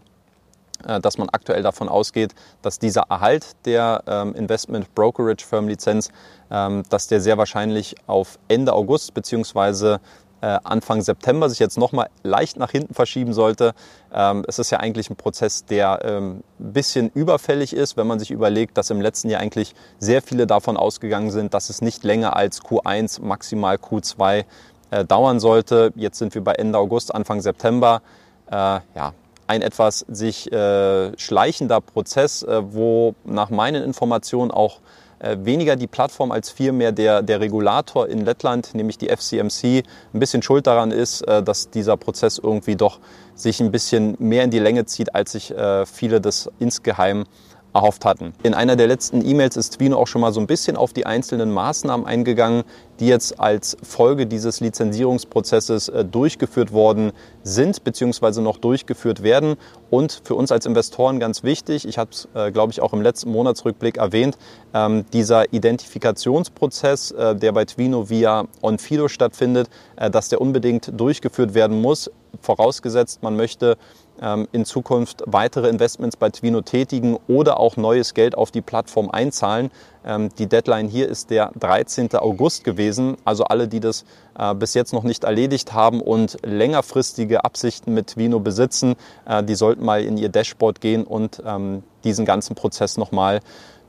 dass 1.02 1.18
man 1.18 1.30
aktuell 1.30 1.62
davon 1.62 1.90
ausgeht, 1.90 2.34
dass 2.62 2.80
dieser 2.80 3.04
Erhalt 3.10 3.56
der 3.66 4.04
ähm, 4.08 4.34
Investment 4.36 4.94
Brokerage 4.96 5.46
Firm 5.46 5.68
Lizenz, 5.68 6.10
ähm, 6.52 6.84
dass 6.90 7.08
der 7.08 7.22
sehr 7.22 7.38
wahrscheinlich 7.38 7.96
auf 8.08 8.40
Ende 8.48 8.74
August 8.74 9.14
bzw. 9.14 9.98
Äh, 10.42 10.58
Anfang 10.64 11.02
September 11.02 11.50
sich 11.50 11.60
jetzt 11.60 11.78
nochmal 11.78 12.10
leicht 12.24 12.58
nach 12.58 12.72
hinten 12.72 12.94
verschieben 12.94 13.34
sollte. 13.34 13.74
Ähm, 14.14 14.46
es 14.48 14.58
ist 14.58 14.70
ja 14.70 14.80
eigentlich 14.80 15.10
ein 15.10 15.18
Prozess, 15.18 15.66
der 15.66 16.04
ein 16.06 16.44
bisschen 16.58 17.10
überfällig 17.14 17.74
ist, 17.74 17.98
wenn 17.98 18.08
man 18.08 18.20
sich 18.20 18.32
überlegt, 18.32 18.78
dass 18.78 18.90
im 18.90 19.02
letzten 19.02 19.30
Jahr 19.30 19.42
eigentlich 19.42 19.76
sehr 20.00 20.22
viele 20.22 20.48
davon 20.48 20.78
ausgegangen 20.78 21.32
sind, 21.32 21.54
dass 21.54 21.70
es 21.70 21.82
nicht 21.82 22.06
länger 22.06 22.38
als 22.38 22.62
Q1, 22.62 23.22
maximal 23.22 23.76
Q2 23.76 24.46
äh, 24.92 25.04
dauern 25.04 25.42
sollte. 25.42 25.92
Jetzt 25.96 26.20
sind 26.20 26.34
wir 26.36 26.44
bei 26.44 26.54
Ende 26.54 26.78
August, 26.78 27.14
Anfang 27.14 27.42
September. 27.42 28.02
Ja, 28.52 29.14
ein 29.50 29.64
etwas 29.64 30.06
sich 30.08 30.52
äh, 30.52 31.18
schleichender 31.18 31.82
Prozess, 31.82 32.44
äh, 32.44 32.62
wo 32.72 33.16
nach 33.26 33.50
meinen 33.50 33.84
Informationen 33.84 34.52
auch 34.52 34.80
äh, 35.18 35.38
weniger 35.42 35.76
die 35.76 35.88
Plattform 35.88 36.32
als 36.32 36.52
vielmehr 36.52 36.92
der, 36.92 37.24
der 37.24 37.40
Regulator 37.40 38.08
in 38.08 38.24
Lettland, 38.24 38.76
nämlich 38.76 39.00
die 39.00 39.10
FCMC, 39.10 39.84
ein 40.14 40.20
bisschen 40.20 40.44
schuld 40.44 40.68
daran 40.68 40.92
ist, 40.92 41.22
äh, 41.24 41.42
dass 41.42 41.72
dieser 41.72 41.98
Prozess 41.98 42.38
irgendwie 42.38 42.76
doch 42.76 43.00
sich 43.34 43.60
ein 43.60 43.72
bisschen 43.72 44.16
mehr 44.20 44.44
in 44.44 44.52
die 44.52 44.60
Länge 44.60 44.86
zieht, 44.86 45.16
als 45.16 45.32
sich 45.32 45.50
äh, 45.50 45.88
viele 45.88 46.22
das 46.22 46.52
insgeheim 46.60 47.26
erhofft 47.74 48.06
hatten. 48.06 48.34
In 48.44 48.54
einer 48.54 48.76
der 48.76 48.88
letzten 48.88 49.26
E-Mails 49.26 49.58
ist 49.58 49.78
Twino 49.78 49.98
auch 49.98 50.08
schon 50.08 50.22
mal 50.22 50.34
so 50.34 50.40
ein 50.40 50.48
bisschen 50.48 50.76
auf 50.76 50.94
die 50.94 51.06
einzelnen 51.06 51.52
Maßnahmen 51.52 52.06
eingegangen, 52.06 52.64
die 53.00 53.08
jetzt 53.08 53.40
als 53.40 53.78
Folge 53.82 54.26
dieses 54.26 54.60
Lizenzierungsprozesses 54.60 55.90
äh, 55.90 56.04
durchgeführt 56.04 56.74
worden 56.74 57.12
sind 57.44 57.84
bzw. 57.84 58.42
noch 58.42 58.58
durchgeführt 58.58 59.24
werden. 59.24 59.56
Und 59.90 60.22
für 60.24 60.36
uns 60.36 60.52
als 60.52 60.66
Investoren 60.66 61.20
ganz 61.20 61.44
wichtig, 61.44 61.88
ich 61.88 61.98
habe 61.98 62.12
es, 62.12 62.28
äh, 62.34 62.52
glaube 62.52 62.72
ich, 62.72 62.82
auch 62.82 62.94
im 62.94 63.02
letzten 63.02 63.32
Monatsrückblick 63.32 63.98
erwähnt, 63.98 64.38
ähm, 64.74 65.06
dieser 65.14 65.54
Identifikationsprozess, 65.54 67.12
äh, 67.12 67.36
der 67.36 67.52
bei 67.52 67.66
Twino 67.66 68.10
via 68.10 68.46
Onfido 68.62 69.08
stattfindet, 69.08 69.70
dass 70.12 70.30
der 70.30 70.40
unbedingt 70.40 70.92
durchgeführt 71.00 71.54
werden 71.54 71.82
muss, 71.82 72.10
vorausgesetzt 72.42 73.22
man 73.22 73.36
möchte 73.36 73.78
in 74.52 74.66
Zukunft 74.66 75.24
weitere 75.26 75.70
Investments 75.70 76.18
bei 76.18 76.30
Twino 76.30 76.62
tätigen 76.62 77.18
oder 77.28 77.60
auch 77.60 77.78
neues 77.78 78.14
Geld 78.14 78.38
auf 78.38 78.52
die 78.52 78.62
Plattform 78.62 79.10
einzahlen. 79.10 79.72
Ähm, 80.06 80.30
die 80.38 80.48
Deadline 80.48 80.88
hier 80.88 81.08
ist 81.08 81.30
der 81.30 81.52
13. 81.60 82.16
August 82.16 82.64
gewesen. 82.64 83.18
Also 83.26 83.44
alle, 83.46 83.68
die 83.68 83.80
das 83.80 84.06
äh, 84.38 84.54
bis 84.56 84.74
jetzt 84.74 84.94
noch 84.94 85.04
nicht 85.04 85.24
erledigt 85.24 85.74
haben 85.74 86.02
und 86.02 86.38
längerfristige 86.44 87.44
Absichten 87.44 87.94
mit 87.94 88.08
Twino 88.08 88.40
besitzen, 88.40 88.96
äh, 89.26 89.44
die 89.44 89.56
sollten 89.56 89.86
mal 89.86 90.04
in 90.04 90.18
ihr 90.18 90.30
Dashboard 90.30 90.82
gehen 90.82 91.04
und 91.04 91.42
ähm, 91.46 91.84
diesen 92.04 92.26
ganzen 92.26 92.56
Prozess 92.56 92.98
nochmal 92.98 93.42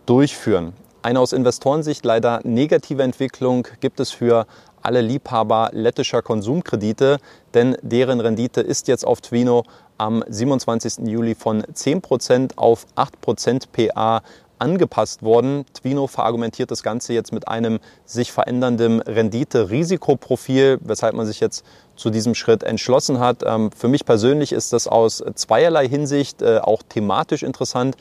durchführen. 0.06 0.72
Eine 1.02 1.20
aus 1.20 1.32
Investorensicht 1.32 2.04
leider 2.04 2.40
negative 2.44 3.02
Entwicklung 3.02 3.66
gibt 3.80 4.00
es 4.00 4.10
für 4.10 4.46
alle 4.82 5.00
Liebhaber 5.00 5.70
lettischer 5.72 6.22
Konsumkredite, 6.22 7.18
denn 7.54 7.76
deren 7.82 8.20
Rendite 8.20 8.60
ist 8.60 8.88
jetzt 8.88 9.06
auf 9.06 9.20
Twino 9.20 9.64
am 9.98 10.24
27. 10.26 11.06
Juli 11.08 11.34
von 11.34 11.62
10% 11.62 12.52
auf 12.56 12.86
8% 12.96 13.64
PA 13.72 14.22
angepasst 14.60 15.22
worden. 15.22 15.64
Twino 15.72 16.06
verargumentiert 16.06 16.70
das 16.70 16.82
Ganze 16.82 17.12
jetzt 17.12 17.32
mit 17.32 17.48
einem 17.48 17.80
sich 18.04 18.30
verändernden 18.30 19.00
Rendite-Risikoprofil, 19.00 20.78
weshalb 20.82 21.14
man 21.14 21.26
sich 21.26 21.40
jetzt 21.40 21.64
zu 21.96 22.10
diesem 22.10 22.34
Schritt 22.34 22.62
entschlossen 22.62 23.18
hat. 23.18 23.42
Ähm, 23.44 23.70
für 23.72 23.88
mich 23.88 24.04
persönlich 24.04 24.52
ist 24.52 24.72
das 24.72 24.86
aus 24.86 25.24
zweierlei 25.34 25.88
Hinsicht 25.88 26.42
äh, 26.42 26.58
auch 26.58 26.82
thematisch 26.88 27.42
interessant. 27.42 27.96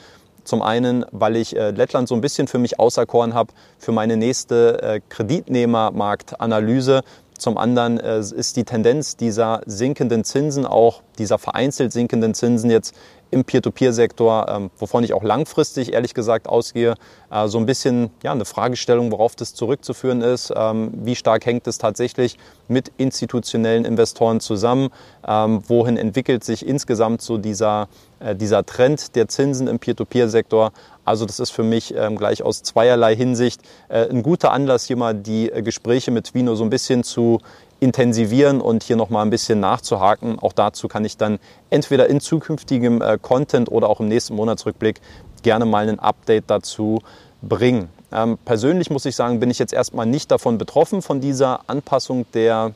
Zum 0.49 0.63
einen, 0.63 1.05
weil 1.11 1.35
ich 1.35 1.55
äh, 1.55 1.69
Lettland 1.69 2.07
so 2.07 2.15
ein 2.15 2.21
bisschen 2.21 2.47
für 2.47 2.57
mich 2.57 2.79
auserkoren 2.79 3.35
habe 3.35 3.53
für 3.77 3.91
meine 3.91 4.17
nächste 4.17 4.81
äh, 4.81 4.99
Kreditnehmermarktanalyse. 5.07 7.03
Zum 7.37 7.59
anderen 7.59 7.99
äh, 7.99 8.17
ist 8.17 8.57
die 8.57 8.63
Tendenz 8.63 9.15
dieser 9.15 9.61
sinkenden 9.67 10.23
Zinsen, 10.23 10.65
auch 10.65 11.03
dieser 11.19 11.37
vereinzelt 11.37 11.93
sinkenden 11.93 12.33
Zinsen 12.33 12.71
jetzt 12.71 12.95
im 13.31 13.43
Peer-to-Peer-Sektor, 13.43 14.47
ähm, 14.49 14.71
wovon 14.77 15.03
ich 15.03 15.13
auch 15.13 15.23
langfristig 15.23 15.93
ehrlich 15.93 16.13
gesagt 16.13 16.47
ausgehe, 16.47 16.95
äh, 17.31 17.47
so 17.47 17.57
ein 17.57 17.65
bisschen 17.65 18.09
ja, 18.23 18.31
eine 18.31 18.45
Fragestellung, 18.45 19.11
worauf 19.11 19.35
das 19.35 19.53
zurückzuführen 19.53 20.21
ist. 20.21 20.51
Ähm, 20.55 20.91
wie 20.93 21.15
stark 21.15 21.45
hängt 21.45 21.67
es 21.67 21.77
tatsächlich 21.77 22.37
mit 22.67 22.91
institutionellen 22.97 23.85
Investoren 23.85 24.39
zusammen? 24.39 24.89
Ähm, 25.27 25.61
wohin 25.67 25.97
entwickelt 25.97 26.43
sich 26.43 26.65
insgesamt 26.65 27.21
so 27.21 27.37
dieser, 27.37 27.87
äh, 28.19 28.35
dieser 28.35 28.65
Trend 28.65 29.15
der 29.15 29.27
Zinsen 29.27 29.67
im 29.67 29.79
Peer-to-Peer-Sektor? 29.79 30.71
Also 31.05 31.25
das 31.25 31.39
ist 31.39 31.49
für 31.49 31.63
mich 31.63 31.91
gleich 32.17 32.43
aus 32.43 32.61
zweierlei 32.61 33.15
Hinsicht 33.15 33.61
äh, 33.87 34.07
ein 34.07 34.21
guter 34.21 34.51
Anlass, 34.51 34.85
hier 34.85 34.95
mal 34.95 35.15
die 35.15 35.51
Gespräche 35.63 36.11
mit 36.11 36.35
Vino 36.35 36.53
so 36.53 36.63
ein 36.63 36.69
bisschen 36.69 37.03
zu 37.03 37.39
intensivieren 37.79 38.61
und 38.61 38.83
hier 38.83 38.95
nochmal 38.95 39.25
ein 39.25 39.29
bisschen 39.29 39.59
nachzuhaken. 39.59 40.39
Auch 40.39 40.53
dazu 40.53 40.87
kann 40.87 41.05
ich 41.05 41.17
dann 41.17 41.39
entweder 41.69 42.07
in 42.07 42.19
zukünftigem 42.19 43.01
äh, 43.01 43.17
Content 43.21 43.71
oder 43.71 43.89
auch 43.89 43.99
im 43.99 44.07
nächsten 44.07 44.35
Monatsrückblick 44.35 44.99
gerne 45.43 45.65
mal 45.65 45.87
ein 45.87 45.99
Update 45.99 46.45
dazu 46.47 46.99
bringen. 47.41 47.89
Ähm, 48.11 48.37
persönlich 48.43 48.89
muss 48.89 49.05
ich 49.05 49.15
sagen, 49.15 49.39
bin 49.39 49.49
ich 49.49 49.59
jetzt 49.59 49.73
erstmal 49.73 50.05
nicht 50.05 50.31
davon 50.31 50.57
betroffen, 50.57 51.01
von 51.01 51.21
dieser 51.21 51.61
Anpassung 51.67 52.25
der, 52.33 52.73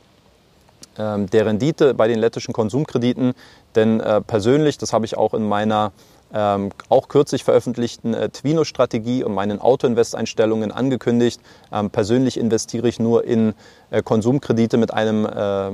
ähm, 0.97 1.29
der 1.29 1.45
Rendite 1.47 1.93
bei 1.93 2.07
den 2.07 2.19
lettischen 2.19 2.53
Konsumkrediten. 2.53 3.33
Denn 3.75 3.99
äh, 3.99 4.21
persönlich, 4.21 4.77
das 4.77 4.93
habe 4.93 5.05
ich 5.05 5.17
auch 5.17 5.33
in 5.33 5.47
meiner 5.47 5.91
ähm, 6.33 6.71
auch 6.89 7.07
kürzlich 7.07 7.43
veröffentlichten 7.43 8.13
äh, 8.13 8.29
Twino-Strategie 8.29 9.23
und 9.23 9.33
meinen 9.33 9.61
Auto-Invest-Einstellungen 9.61 10.71
angekündigt. 10.71 11.39
Ähm, 11.71 11.91
persönlich 11.91 12.37
investiere 12.37 12.87
ich 12.87 12.99
nur 12.99 13.23
in 13.23 13.53
äh, 13.91 14.01
Konsumkredite 14.01 14.77
mit, 14.77 14.93
einem, 14.93 15.25
äh, 15.25 15.71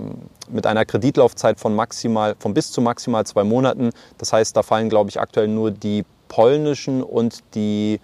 mit 0.49 0.67
einer 0.67 0.83
Kreditlaufzeit 0.85 1.59
von, 1.59 1.75
maximal, 1.75 2.35
von 2.39 2.53
bis 2.53 2.71
zu 2.71 2.81
maximal 2.81 3.25
zwei 3.25 3.45
Monaten. 3.45 3.91
Das 4.17 4.33
heißt, 4.33 4.55
da 4.55 4.63
fallen, 4.63 4.89
glaube 4.89 5.09
ich, 5.09 5.19
aktuell 5.19 5.47
nur 5.47 5.71
die 5.71 6.03
polnischen 6.27 7.03
und 7.03 7.39
die 7.55 8.01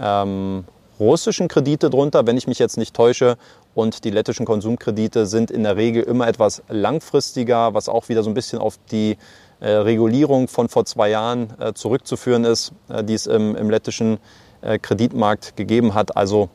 ähm, 0.00 0.64
russischen 1.00 1.48
Kredite 1.48 1.90
drunter, 1.90 2.26
wenn 2.26 2.36
ich 2.36 2.46
mich 2.46 2.58
jetzt 2.58 2.76
nicht 2.76 2.94
täusche. 2.94 3.36
Und 3.74 4.04
die 4.04 4.10
lettischen 4.10 4.46
Konsumkredite 4.46 5.26
sind 5.26 5.50
in 5.50 5.62
der 5.62 5.76
Regel 5.76 6.02
immer 6.02 6.26
etwas 6.26 6.62
langfristiger, 6.68 7.74
was 7.74 7.88
auch 7.88 8.08
wieder 8.08 8.22
so 8.22 8.30
ein 8.30 8.34
bisschen 8.34 8.58
auf 8.58 8.78
die 8.90 9.16
Regulierung 9.66 10.48
von 10.48 10.68
vor 10.68 10.84
zwei 10.84 11.10
Jahren 11.10 11.52
äh, 11.60 11.72
zurückzuführen 11.72 12.44
ist, 12.44 12.72
äh, 12.88 13.02
die 13.04 13.14
es 13.14 13.26
im, 13.26 13.56
im 13.56 13.70
lettischen 13.70 14.18
Kreditmarkt 14.60 15.56
gegeben 15.56 15.94
hat. 15.94 16.16
Also 16.16 16.48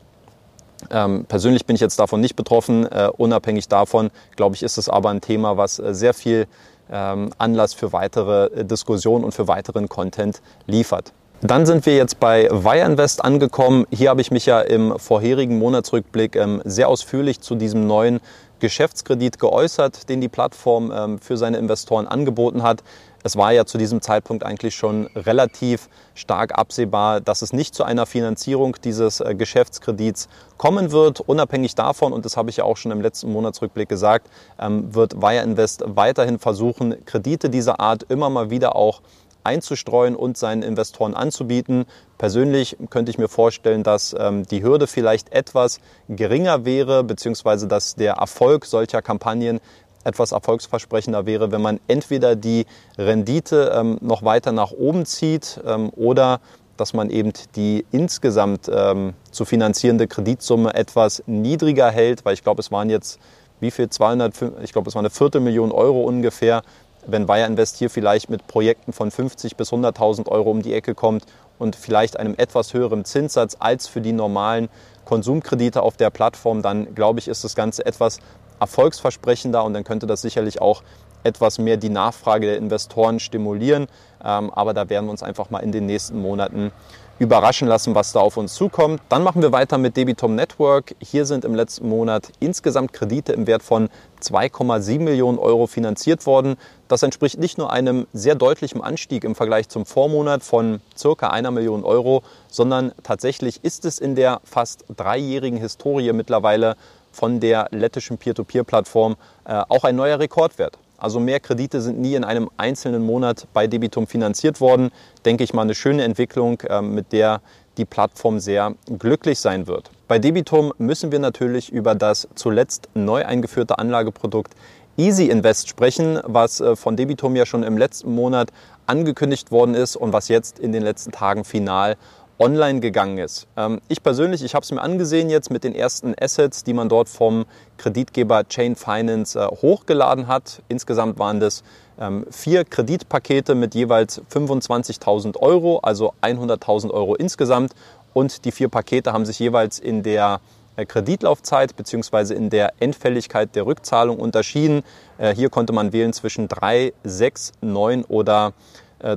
ähm, 0.90 1.24
persönlich 1.26 1.66
bin 1.66 1.76
ich 1.76 1.80
jetzt 1.80 1.98
davon 1.98 2.20
nicht 2.20 2.36
betroffen. 2.36 2.86
Äh, 2.86 3.08
unabhängig 3.16 3.68
davon, 3.68 4.10
glaube 4.36 4.56
ich, 4.56 4.62
ist 4.62 4.78
es 4.78 4.88
aber 4.88 5.10
ein 5.10 5.20
Thema, 5.20 5.56
was 5.56 5.78
äh, 5.78 5.94
sehr 5.94 6.14
viel 6.14 6.46
ähm, 6.90 7.30
Anlass 7.38 7.74
für 7.74 7.92
weitere 7.92 8.64
Diskussionen 8.64 9.24
und 9.24 9.32
für 9.32 9.48
weiteren 9.48 9.88
Content 9.88 10.42
liefert. 10.66 11.12
Dann 11.40 11.66
sind 11.66 11.84
wir 11.86 11.96
jetzt 11.96 12.20
bei 12.20 12.48
Wire 12.50 12.86
Invest 12.86 13.24
angekommen. 13.24 13.86
Hier 13.90 14.10
habe 14.10 14.20
ich 14.20 14.30
mich 14.30 14.46
ja 14.46 14.60
im 14.60 14.98
vorherigen 14.98 15.58
Monatsrückblick 15.58 16.36
ähm, 16.36 16.62
sehr 16.64 16.88
ausführlich 16.88 17.40
zu 17.40 17.54
diesem 17.54 17.86
neuen 17.86 18.20
Geschäftskredit 18.64 19.38
geäußert, 19.38 20.08
den 20.08 20.22
die 20.22 20.30
Plattform 20.30 20.90
ähm, 20.90 21.18
für 21.18 21.36
seine 21.36 21.58
Investoren 21.58 22.08
angeboten 22.08 22.62
hat. 22.62 22.82
Es 23.22 23.36
war 23.36 23.52
ja 23.52 23.66
zu 23.66 23.76
diesem 23.76 24.00
Zeitpunkt 24.00 24.42
eigentlich 24.42 24.74
schon 24.74 25.06
relativ 25.14 25.90
stark 26.14 26.58
absehbar, 26.58 27.20
dass 27.20 27.42
es 27.42 27.52
nicht 27.52 27.74
zu 27.74 27.84
einer 27.84 28.06
Finanzierung 28.06 28.76
dieses 28.82 29.20
äh, 29.20 29.34
Geschäftskredits 29.34 30.30
kommen 30.56 30.92
wird. 30.92 31.20
Unabhängig 31.20 31.74
davon, 31.74 32.14
und 32.14 32.24
das 32.24 32.38
habe 32.38 32.48
ich 32.48 32.56
ja 32.56 32.64
auch 32.64 32.78
schon 32.78 32.90
im 32.90 33.02
letzten 33.02 33.30
Monatsrückblick 33.32 33.88
gesagt, 33.88 34.30
ähm, 34.58 34.94
wird 34.94 35.20
Wire 35.20 35.42
Invest 35.42 35.84
weiterhin 35.86 36.38
versuchen, 36.38 37.04
Kredite 37.04 37.50
dieser 37.50 37.80
Art 37.80 38.04
immer 38.04 38.30
mal 38.30 38.48
wieder 38.48 38.76
auch 38.76 39.02
einzustreuen 39.44 40.16
und 40.16 40.36
seinen 40.36 40.62
Investoren 40.62 41.14
anzubieten. 41.14 41.84
Persönlich 42.18 42.76
könnte 42.90 43.10
ich 43.10 43.18
mir 43.18 43.28
vorstellen, 43.28 43.82
dass 43.82 44.14
ähm, 44.18 44.44
die 44.44 44.62
Hürde 44.62 44.86
vielleicht 44.86 45.32
etwas 45.32 45.80
geringer 46.08 46.64
wäre, 46.64 47.04
beziehungsweise 47.04 47.68
dass 47.68 47.94
der 47.94 48.14
Erfolg 48.14 48.64
solcher 48.64 49.02
Kampagnen 49.02 49.60
etwas 50.04 50.32
erfolgsversprechender 50.32 51.26
wäre, 51.26 51.50
wenn 51.50 51.62
man 51.62 51.80
entweder 51.88 52.36
die 52.36 52.66
Rendite 52.98 53.72
ähm, 53.74 53.98
noch 54.00 54.22
weiter 54.22 54.52
nach 54.52 54.70
oben 54.70 55.06
zieht 55.06 55.60
ähm, 55.66 55.90
oder 55.96 56.40
dass 56.76 56.92
man 56.92 57.10
eben 57.10 57.32
die 57.54 57.86
insgesamt 57.92 58.70
ähm, 58.72 59.14
zu 59.30 59.44
finanzierende 59.44 60.06
Kreditsumme 60.06 60.74
etwas 60.74 61.22
niedriger 61.26 61.90
hält, 61.90 62.24
weil 62.24 62.34
ich 62.34 62.42
glaube, 62.42 62.60
es 62.60 62.72
waren 62.72 62.90
jetzt 62.90 63.18
wie 63.60 63.70
viel 63.70 63.88
200, 63.88 64.34
ich 64.62 64.72
glaube, 64.72 64.88
es 64.88 64.94
war 64.94 65.00
eine 65.00 65.10
Viertelmillion 65.10 65.72
Euro 65.72 66.02
ungefähr, 66.02 66.62
wenn 67.06 67.28
Wire 67.28 67.46
Invest 67.46 67.76
hier 67.76 67.90
vielleicht 67.90 68.30
mit 68.30 68.46
Projekten 68.46 68.92
von 68.92 69.10
50 69.10 69.56
bis 69.56 69.72
100.000 69.72 70.28
Euro 70.28 70.50
um 70.50 70.62
die 70.62 70.74
Ecke 70.74 70.94
kommt 70.94 71.24
und 71.58 71.76
vielleicht 71.76 72.18
einem 72.18 72.34
etwas 72.36 72.74
höheren 72.74 73.04
Zinssatz 73.04 73.56
als 73.58 73.86
für 73.86 74.00
die 74.00 74.12
normalen 74.12 74.68
Konsumkredite 75.04 75.82
auf 75.82 75.96
der 75.96 76.10
Plattform, 76.10 76.62
dann 76.62 76.94
glaube 76.94 77.20
ich, 77.20 77.28
ist 77.28 77.44
das 77.44 77.54
Ganze 77.54 77.84
etwas 77.86 78.18
erfolgsversprechender 78.60 79.64
und 79.64 79.74
dann 79.74 79.84
könnte 79.84 80.06
das 80.06 80.22
sicherlich 80.22 80.60
auch 80.60 80.82
etwas 81.24 81.58
mehr 81.58 81.76
die 81.76 81.88
Nachfrage 81.88 82.46
der 82.46 82.58
Investoren 82.58 83.18
stimulieren. 83.18 83.86
Ähm, 84.22 84.52
aber 84.52 84.74
da 84.74 84.88
werden 84.88 85.06
wir 85.06 85.10
uns 85.10 85.22
einfach 85.22 85.50
mal 85.50 85.60
in 85.60 85.72
den 85.72 85.86
nächsten 85.86 86.20
Monaten 86.20 86.70
überraschen 87.18 87.68
lassen, 87.68 87.94
was 87.94 88.12
da 88.12 88.20
auf 88.20 88.36
uns 88.36 88.54
zukommt. 88.54 89.00
Dann 89.08 89.22
machen 89.22 89.42
wir 89.42 89.52
weiter 89.52 89.78
mit 89.78 89.96
Debitum 89.96 90.34
Network. 90.34 90.94
Hier 91.00 91.26
sind 91.26 91.44
im 91.44 91.54
letzten 91.54 91.88
Monat 91.88 92.32
insgesamt 92.40 92.92
Kredite 92.92 93.32
im 93.32 93.46
Wert 93.46 93.62
von 93.62 93.88
2,7 94.20 95.00
Millionen 95.00 95.38
Euro 95.38 95.66
finanziert 95.66 96.26
worden. 96.26 96.56
Das 96.88 97.02
entspricht 97.02 97.38
nicht 97.38 97.58
nur 97.58 97.72
einem 97.72 98.06
sehr 98.12 98.34
deutlichen 98.34 98.82
Anstieg 98.82 99.24
im 99.24 99.34
Vergleich 99.34 99.68
zum 99.68 99.86
Vormonat 99.86 100.42
von 100.42 100.80
circa 100.96 101.28
einer 101.28 101.50
Million 101.50 101.84
Euro, 101.84 102.22
sondern 102.48 102.92
tatsächlich 103.02 103.62
ist 103.62 103.84
es 103.84 103.98
in 103.98 104.14
der 104.14 104.40
fast 104.44 104.84
dreijährigen 104.96 105.58
Historie 105.58 106.12
mittlerweile 106.12 106.76
von 107.12 107.38
der 107.38 107.68
lettischen 107.70 108.18
Peer-to-Peer-Plattform 108.18 109.16
äh, 109.44 109.62
auch 109.68 109.84
ein 109.84 109.94
neuer 109.94 110.18
Rekordwert. 110.18 110.78
Also 111.04 111.20
mehr 111.20 111.38
Kredite 111.38 111.82
sind 111.82 112.00
nie 112.00 112.14
in 112.14 112.24
einem 112.24 112.48
einzelnen 112.56 113.04
Monat 113.04 113.46
bei 113.52 113.66
Debitum 113.66 114.06
finanziert 114.06 114.62
worden. 114.62 114.90
Denke 115.26 115.44
ich 115.44 115.52
mal 115.52 115.60
eine 115.60 115.74
schöne 115.74 116.02
Entwicklung, 116.02 116.62
ähm, 116.66 116.94
mit 116.94 117.12
der 117.12 117.42
die 117.76 117.84
Plattform 117.84 118.40
sehr 118.40 118.74
glücklich 118.98 119.38
sein 119.38 119.66
wird. 119.66 119.90
Bei 120.08 120.18
Debitum 120.18 120.72
müssen 120.78 121.12
wir 121.12 121.18
natürlich 121.18 121.70
über 121.70 121.94
das 121.94 122.26
zuletzt 122.36 122.88
neu 122.94 123.22
eingeführte 123.22 123.78
Anlageprodukt 123.78 124.54
Easy 124.96 125.26
Invest 125.26 125.68
sprechen, 125.68 126.20
was 126.24 126.62
äh, 126.62 126.74
von 126.74 126.96
Debitum 126.96 127.36
ja 127.36 127.44
schon 127.44 127.64
im 127.64 127.76
letzten 127.76 128.14
Monat 128.14 128.50
angekündigt 128.86 129.50
worden 129.50 129.74
ist 129.74 129.96
und 129.96 130.14
was 130.14 130.28
jetzt 130.28 130.58
in 130.58 130.72
den 130.72 130.82
letzten 130.82 131.12
Tagen 131.12 131.44
final 131.44 131.98
online 132.38 132.80
gegangen 132.80 133.18
ist. 133.18 133.46
Ähm, 133.56 133.80
ich 133.88 134.02
persönlich, 134.02 134.42
ich 134.42 134.54
habe 134.54 134.64
es 134.64 134.72
mir 134.72 134.80
angesehen 134.80 135.30
jetzt 135.30 135.50
mit 135.50 135.64
den 135.64 135.74
ersten 135.74 136.14
Assets, 136.20 136.64
die 136.64 136.72
man 136.72 136.88
dort 136.88 137.08
vom 137.08 137.44
Kreditgeber 137.78 138.48
Chain 138.48 138.76
Finance 138.76 139.38
äh, 139.38 139.46
hochgeladen 139.46 140.26
hat. 140.26 140.62
Insgesamt 140.68 141.18
waren 141.18 141.40
das 141.40 141.62
ähm, 141.98 142.26
vier 142.30 142.64
Kreditpakete 142.64 143.54
mit 143.54 143.74
jeweils 143.74 144.20
25.000 144.32 145.36
Euro, 145.38 145.78
also 145.78 146.12
100.000 146.22 146.90
Euro 146.90 147.14
insgesamt. 147.14 147.72
Und 148.12 148.44
die 148.44 148.52
vier 148.52 148.68
Pakete 148.68 149.12
haben 149.12 149.26
sich 149.26 149.38
jeweils 149.38 149.78
in 149.78 150.02
der 150.02 150.40
äh, 150.76 150.86
Kreditlaufzeit 150.86 151.76
bzw. 151.76 152.34
in 152.34 152.50
der 152.50 152.72
Endfälligkeit 152.80 153.54
der 153.54 153.66
Rückzahlung 153.66 154.18
unterschieden. 154.18 154.82
Äh, 155.18 155.34
hier 155.34 155.50
konnte 155.50 155.72
man 155.72 155.92
wählen 155.92 156.12
zwischen 156.12 156.48
drei, 156.48 156.92
sechs, 157.04 157.52
neun 157.60 158.04
oder 158.04 158.52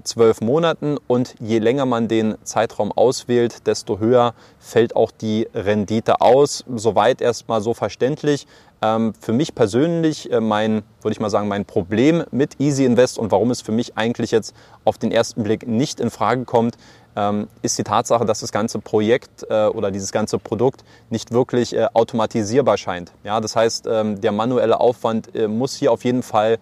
zwölf 0.04 0.41
Monaten 0.41 0.97
und 1.08 1.36
je 1.39 1.60
länger 1.60 1.86
man 1.86 2.08
den 2.08 2.36
Zeitraum 2.43 2.91
auswählt, 2.91 3.67
desto 3.67 4.00
höher 4.00 4.34
fällt 4.60 4.95
auch 4.95 5.12
die 5.12 5.47
Rendite 5.54 6.21
aus. 6.21 6.65
Soweit 6.76 7.21
erstmal 7.21 7.62
so 7.62 7.73
verständlich. 7.73 8.47
Ähm, 8.82 9.13
für 9.19 9.34
mich 9.34 9.56
persönlich 9.56 10.32
äh, 10.32 10.39
mein, 10.39 10.84
würde 11.02 11.13
ich 11.13 11.19
mal 11.19 11.30
sagen, 11.30 11.47
mein 11.47 11.65
Problem 11.65 12.23
mit 12.32 12.60
Easy 12.60 12.86
Invest 12.86 13.17
und 13.17 13.32
warum 13.32 13.50
es 13.50 13.62
für 13.62 13.71
mich 13.71 13.97
eigentlich 13.97 14.32
jetzt 14.32 14.54
auf 14.86 14.97
den 14.97 15.12
ersten 15.12 15.43
Blick 15.43 15.67
nicht 15.67 16.00
in 16.00 16.12
Frage 16.12 16.45
kommt, 16.45 16.78
ähm, 17.15 17.47
ist 17.63 17.80
die 17.80 17.84
Tatsache, 17.84 18.26
dass 18.26 18.41
das 18.41 18.52
ganze 18.52 18.78
Projekt 18.78 19.47
äh, 19.50 19.65
oder 19.65 19.89
dieses 19.89 20.12
ganze 20.12 20.38
Produkt 20.38 20.84
nicht 21.10 21.32
wirklich 21.32 21.76
automatisierbar 21.95 22.78
scheint. 22.78 23.12
Ja, 23.23 23.41
das 23.41 23.56
heißt, 23.56 23.88
ähm, 23.89 24.21
der 24.21 24.32
manuelle 24.32 24.80
Aufwand 24.80 25.30
muss 25.47 25.76
hier 25.76 25.91
auf 25.91 26.04
jeden 26.04 26.21
Fall 26.21 26.60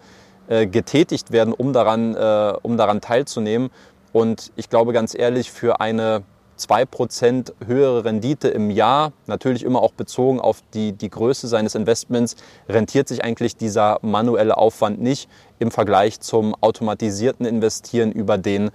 äh, 0.47 0.67
getätigt 0.67 1.31
werden, 1.31 1.53
um 1.53 1.73
daran, 1.73 2.15
äh, 2.15 2.53
um 2.61 2.77
daran 2.77 3.01
teilzunehmen. 3.01 3.69
Und 4.13 4.51
ich 4.55 4.69
glaube 4.69 4.93
ganz 4.93 5.13
ehrlich, 5.17 5.51
für 5.51 5.81
eine 5.81 6.23
2% 6.57 7.51
höhere 7.65 8.05
Rendite 8.05 8.47
im 8.47 8.69
Jahr, 8.69 9.11
natürlich 9.27 9.63
immer 9.63 9.81
auch 9.81 9.91
bezogen 9.91 10.39
auf 10.39 10.61
die, 10.73 10.93
die 10.93 11.09
Größe 11.09 11.47
seines 11.47 11.75
Investments, 11.75 12.35
rentiert 12.69 13.07
sich 13.07 13.23
eigentlich 13.23 13.57
dieser 13.57 13.99
manuelle 14.01 14.57
Aufwand 14.57 15.01
nicht 15.01 15.29
im 15.59 15.71
Vergleich 15.71 16.21
zum 16.21 16.55
automatisierten 16.61 17.45
Investieren 17.45 18.11
über 18.11 18.37
den 18.37 18.71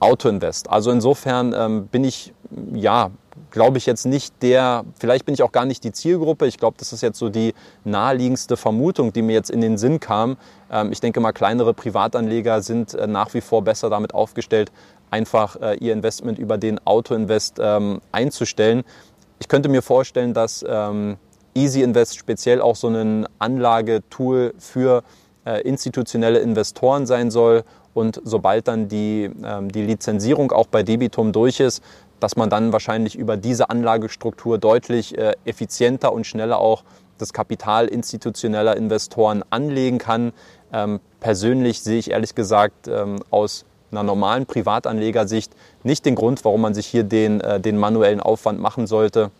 Autoinvest. 0.00 0.70
Also 0.70 0.90
insofern 0.90 1.54
ähm, 1.56 1.86
bin 1.86 2.04
ich 2.04 2.32
ja 2.72 3.10
glaube 3.50 3.78
ich 3.78 3.86
jetzt 3.86 4.06
nicht 4.06 4.34
der, 4.42 4.84
vielleicht 4.98 5.24
bin 5.24 5.34
ich 5.34 5.42
auch 5.42 5.52
gar 5.52 5.64
nicht 5.64 5.84
die 5.84 5.92
Zielgruppe. 5.92 6.46
Ich 6.46 6.58
glaube, 6.58 6.76
das 6.78 6.92
ist 6.92 7.00
jetzt 7.00 7.18
so 7.18 7.28
die 7.28 7.54
naheliegendste 7.84 8.56
Vermutung, 8.56 9.12
die 9.12 9.22
mir 9.22 9.32
jetzt 9.32 9.50
in 9.50 9.60
den 9.60 9.78
Sinn 9.78 10.00
kam. 10.00 10.36
Ähm, 10.70 10.92
ich 10.92 11.00
denke 11.00 11.20
mal, 11.20 11.32
kleinere 11.32 11.74
Privatanleger 11.74 12.62
sind 12.62 12.94
äh, 12.94 13.06
nach 13.06 13.34
wie 13.34 13.40
vor 13.40 13.62
besser 13.62 13.90
damit 13.90 14.14
aufgestellt, 14.14 14.70
einfach 15.10 15.56
äh, 15.60 15.76
ihr 15.76 15.92
Investment 15.92 16.38
über 16.38 16.58
den 16.58 16.84
Autoinvest 16.86 17.58
ähm, 17.60 18.00
einzustellen. 18.12 18.82
Ich 19.38 19.48
könnte 19.48 19.68
mir 19.68 19.82
vorstellen, 19.82 20.34
dass 20.34 20.64
ähm, 20.68 21.16
Easy 21.54 21.82
Invest 21.82 22.16
speziell 22.16 22.60
auch 22.60 22.76
so 22.76 22.88
ein 22.88 23.26
Anlagetool 23.38 24.54
für 24.58 25.02
äh, 25.44 25.62
institutionelle 25.62 26.38
Investoren 26.38 27.06
sein 27.06 27.30
soll. 27.30 27.64
Und 27.92 28.20
sobald 28.22 28.68
dann 28.68 28.86
die, 28.86 29.28
die 29.74 29.82
Lizenzierung 29.82 30.52
auch 30.52 30.68
bei 30.68 30.84
Debitum 30.84 31.32
durch 31.32 31.58
ist, 31.58 31.82
dass 32.20 32.36
man 32.36 32.50
dann 32.50 32.72
wahrscheinlich 32.72 33.16
über 33.16 33.36
diese 33.36 33.70
Anlagestruktur 33.70 34.58
deutlich 34.58 35.16
äh, 35.18 35.34
effizienter 35.44 36.12
und 36.12 36.26
schneller 36.26 36.58
auch 36.58 36.84
das 37.18 37.32
Kapital 37.32 37.86
institutioneller 37.86 38.76
Investoren 38.76 39.44
anlegen 39.50 39.98
kann. 39.98 40.32
Ähm, 40.72 41.00
persönlich 41.20 41.80
sehe 41.82 41.98
ich 41.98 42.10
ehrlich 42.10 42.34
gesagt 42.34 42.88
ähm, 42.88 43.20
aus 43.30 43.64
einer 43.90 44.02
normalen 44.02 44.46
Privatanlegersicht 44.46 45.52
nicht 45.82 46.06
den 46.06 46.14
Grund, 46.14 46.44
warum 46.44 46.60
man 46.60 46.74
sich 46.74 46.86
hier 46.86 47.04
den, 47.04 47.40
äh, 47.40 47.60
den 47.60 47.76
manuellen 47.76 48.20
Aufwand 48.20 48.60
machen 48.60 48.86
sollte, 48.86 49.30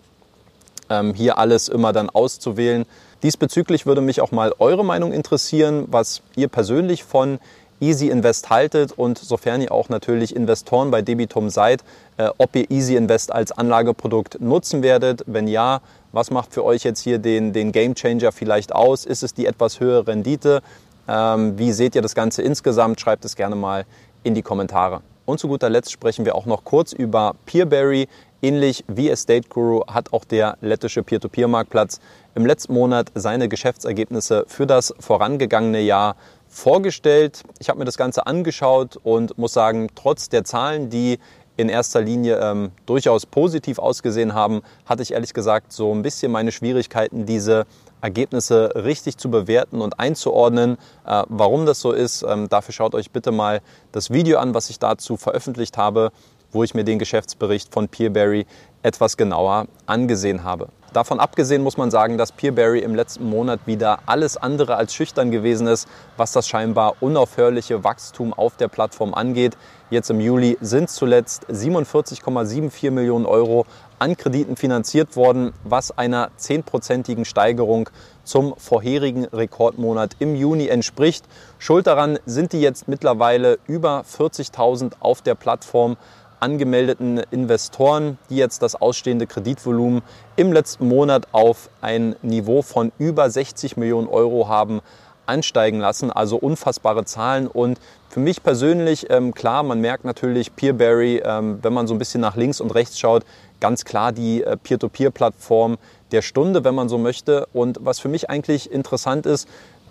ähm, 0.88 1.14
hier 1.14 1.38
alles 1.38 1.68
immer 1.68 1.92
dann 1.92 2.10
auszuwählen. 2.10 2.84
Diesbezüglich 3.22 3.86
würde 3.86 4.00
mich 4.00 4.20
auch 4.20 4.32
mal 4.32 4.52
eure 4.58 4.84
Meinung 4.84 5.12
interessieren, 5.12 5.86
was 5.88 6.22
ihr 6.36 6.48
persönlich 6.48 7.04
von 7.04 7.38
Easy 7.80 8.08
Invest 8.08 8.50
haltet 8.50 8.92
und 8.92 9.18
sofern 9.18 9.60
ihr 9.62 9.72
auch 9.72 9.88
natürlich 9.88 10.36
Investoren 10.36 10.90
bei 10.90 11.02
Debitum 11.02 11.50
seid, 11.50 11.82
äh, 12.18 12.28
ob 12.38 12.54
ihr 12.54 12.70
Easy 12.70 12.96
Invest 12.96 13.32
als 13.32 13.52
Anlageprodukt 13.52 14.40
nutzen 14.40 14.82
werdet. 14.82 15.24
Wenn 15.26 15.48
ja, 15.48 15.80
was 16.12 16.30
macht 16.30 16.52
für 16.52 16.64
euch 16.64 16.84
jetzt 16.84 17.00
hier 17.00 17.18
den, 17.18 17.52
den 17.52 17.72
Game 17.72 17.94
Changer 17.94 18.32
vielleicht 18.32 18.74
aus? 18.74 19.04
Ist 19.04 19.22
es 19.22 19.34
die 19.34 19.46
etwas 19.46 19.80
höhere 19.80 20.06
Rendite? 20.06 20.62
Ähm, 21.08 21.58
wie 21.58 21.72
seht 21.72 21.94
ihr 21.94 22.02
das 22.02 22.14
Ganze 22.14 22.42
insgesamt? 22.42 23.00
Schreibt 23.00 23.24
es 23.24 23.34
gerne 23.34 23.56
mal 23.56 23.84
in 24.22 24.34
die 24.34 24.42
Kommentare. 24.42 25.00
Und 25.24 25.38
zu 25.38 25.48
guter 25.48 25.70
Letzt 25.70 25.92
sprechen 25.92 26.24
wir 26.24 26.34
auch 26.34 26.46
noch 26.46 26.64
kurz 26.64 26.92
über 26.92 27.34
Peerberry. 27.46 28.08
Ähnlich 28.42 28.84
wie 28.88 29.10
Estate 29.10 29.48
Guru 29.48 29.84
hat 29.86 30.12
auch 30.12 30.24
der 30.24 30.56
lettische 30.60 31.02
Peer-to-Peer-Marktplatz 31.02 32.00
im 32.34 32.46
letzten 32.46 32.74
Monat 32.74 33.12
seine 33.14 33.48
Geschäftsergebnisse 33.48 34.44
für 34.48 34.66
das 34.66 34.94
vorangegangene 34.98 35.80
Jahr 35.80 36.16
vorgestellt. 36.50 37.44
Ich 37.58 37.70
habe 37.70 37.78
mir 37.78 37.86
das 37.86 37.96
Ganze 37.96 38.26
angeschaut 38.26 38.98
und 39.02 39.38
muss 39.38 39.54
sagen, 39.54 39.88
trotz 39.94 40.28
der 40.28 40.44
Zahlen, 40.44 40.90
die 40.90 41.18
in 41.56 41.68
erster 41.68 42.00
Linie 42.00 42.38
ähm, 42.40 42.72
durchaus 42.86 43.26
positiv 43.26 43.78
ausgesehen 43.78 44.34
haben, 44.34 44.62
hatte 44.86 45.02
ich 45.02 45.12
ehrlich 45.12 45.32
gesagt 45.32 45.72
so 45.72 45.94
ein 45.94 46.02
bisschen 46.02 46.32
meine 46.32 46.52
Schwierigkeiten, 46.52 47.26
diese 47.26 47.66
Ergebnisse 48.00 48.72
richtig 48.74 49.18
zu 49.18 49.30
bewerten 49.30 49.80
und 49.80 50.00
einzuordnen. 50.00 50.78
Äh, 51.06 51.22
warum 51.28 51.66
das 51.66 51.80
so 51.80 51.92
ist, 51.92 52.22
ähm, 52.22 52.48
dafür 52.48 52.72
schaut 52.72 52.94
euch 52.94 53.10
bitte 53.10 53.30
mal 53.30 53.60
das 53.92 54.10
Video 54.10 54.38
an, 54.38 54.54
was 54.54 54.70
ich 54.70 54.78
dazu 54.78 55.16
veröffentlicht 55.16 55.76
habe, 55.76 56.12
wo 56.50 56.64
ich 56.64 56.74
mir 56.74 56.84
den 56.84 56.98
Geschäftsbericht 56.98 57.72
von 57.72 57.88
Peerberry 57.88 58.46
etwas 58.82 59.16
genauer 59.16 59.66
angesehen 59.86 60.44
habe. 60.44 60.68
Davon 60.92 61.20
abgesehen 61.20 61.62
muss 61.62 61.76
man 61.76 61.92
sagen, 61.92 62.18
dass 62.18 62.32
Peerberry 62.32 62.80
im 62.80 62.96
letzten 62.96 63.24
Monat 63.24 63.60
wieder 63.64 64.00
alles 64.06 64.36
andere 64.36 64.74
als 64.74 64.92
schüchtern 64.92 65.30
gewesen 65.30 65.68
ist, 65.68 65.86
was 66.16 66.32
das 66.32 66.48
scheinbar 66.48 66.96
unaufhörliche 66.98 67.84
Wachstum 67.84 68.34
auf 68.34 68.56
der 68.56 68.66
Plattform 68.66 69.14
angeht. 69.14 69.56
Jetzt 69.90 70.10
im 70.10 70.20
Juli 70.20 70.58
sind 70.60 70.90
zuletzt 70.90 71.46
47,74 71.48 72.90
Millionen 72.90 73.24
Euro 73.24 73.66
an 74.00 74.16
Krediten 74.16 74.56
finanziert 74.56 75.14
worden, 75.14 75.52
was 75.62 75.96
einer 75.96 76.30
zehnprozentigen 76.36 77.24
Steigerung 77.24 77.88
zum 78.24 78.54
vorherigen 78.56 79.26
Rekordmonat 79.26 80.16
im 80.18 80.34
Juni 80.34 80.66
entspricht. 80.66 81.24
Schuld 81.58 81.86
daran 81.86 82.18
sind 82.26 82.52
die 82.52 82.60
jetzt 82.60 82.88
mittlerweile 82.88 83.58
über 83.68 84.02
40.000 84.02 84.94
auf 84.98 85.22
der 85.22 85.36
Plattform 85.36 85.96
angemeldeten 86.40 87.18
Investoren, 87.30 88.18
die 88.28 88.36
jetzt 88.36 88.62
das 88.62 88.74
ausstehende 88.74 89.26
Kreditvolumen 89.26 90.02
im 90.36 90.52
letzten 90.52 90.88
Monat 90.88 91.28
auf 91.32 91.70
ein 91.80 92.16
Niveau 92.22 92.62
von 92.62 92.92
über 92.98 93.30
60 93.30 93.76
Millionen 93.76 94.08
Euro 94.08 94.48
haben 94.48 94.80
ansteigen 95.26 95.78
lassen. 95.78 96.10
Also 96.10 96.36
unfassbare 96.36 97.04
Zahlen. 97.04 97.46
Und 97.46 97.78
für 98.08 98.20
mich 98.20 98.42
persönlich, 98.42 99.06
ähm, 99.10 99.32
klar, 99.32 99.62
man 99.62 99.80
merkt 99.80 100.04
natürlich 100.04 100.54
Peerberry, 100.56 101.22
ähm, 101.24 101.60
wenn 101.62 101.72
man 101.72 101.86
so 101.86 101.94
ein 101.94 101.98
bisschen 101.98 102.20
nach 102.20 102.36
links 102.36 102.60
und 102.60 102.74
rechts 102.74 102.98
schaut, 102.98 103.24
ganz 103.60 103.84
klar 103.84 104.12
die 104.12 104.42
äh, 104.42 104.56
Peer-to-Peer-Plattform 104.56 105.78
der 106.10 106.22
Stunde, 106.22 106.64
wenn 106.64 106.74
man 106.74 106.88
so 106.88 106.98
möchte. 106.98 107.46
Und 107.52 107.78
was 107.80 108.00
für 108.00 108.08
mich 108.08 108.28
eigentlich 108.28 108.72
interessant 108.72 109.26
ist, 109.26 109.48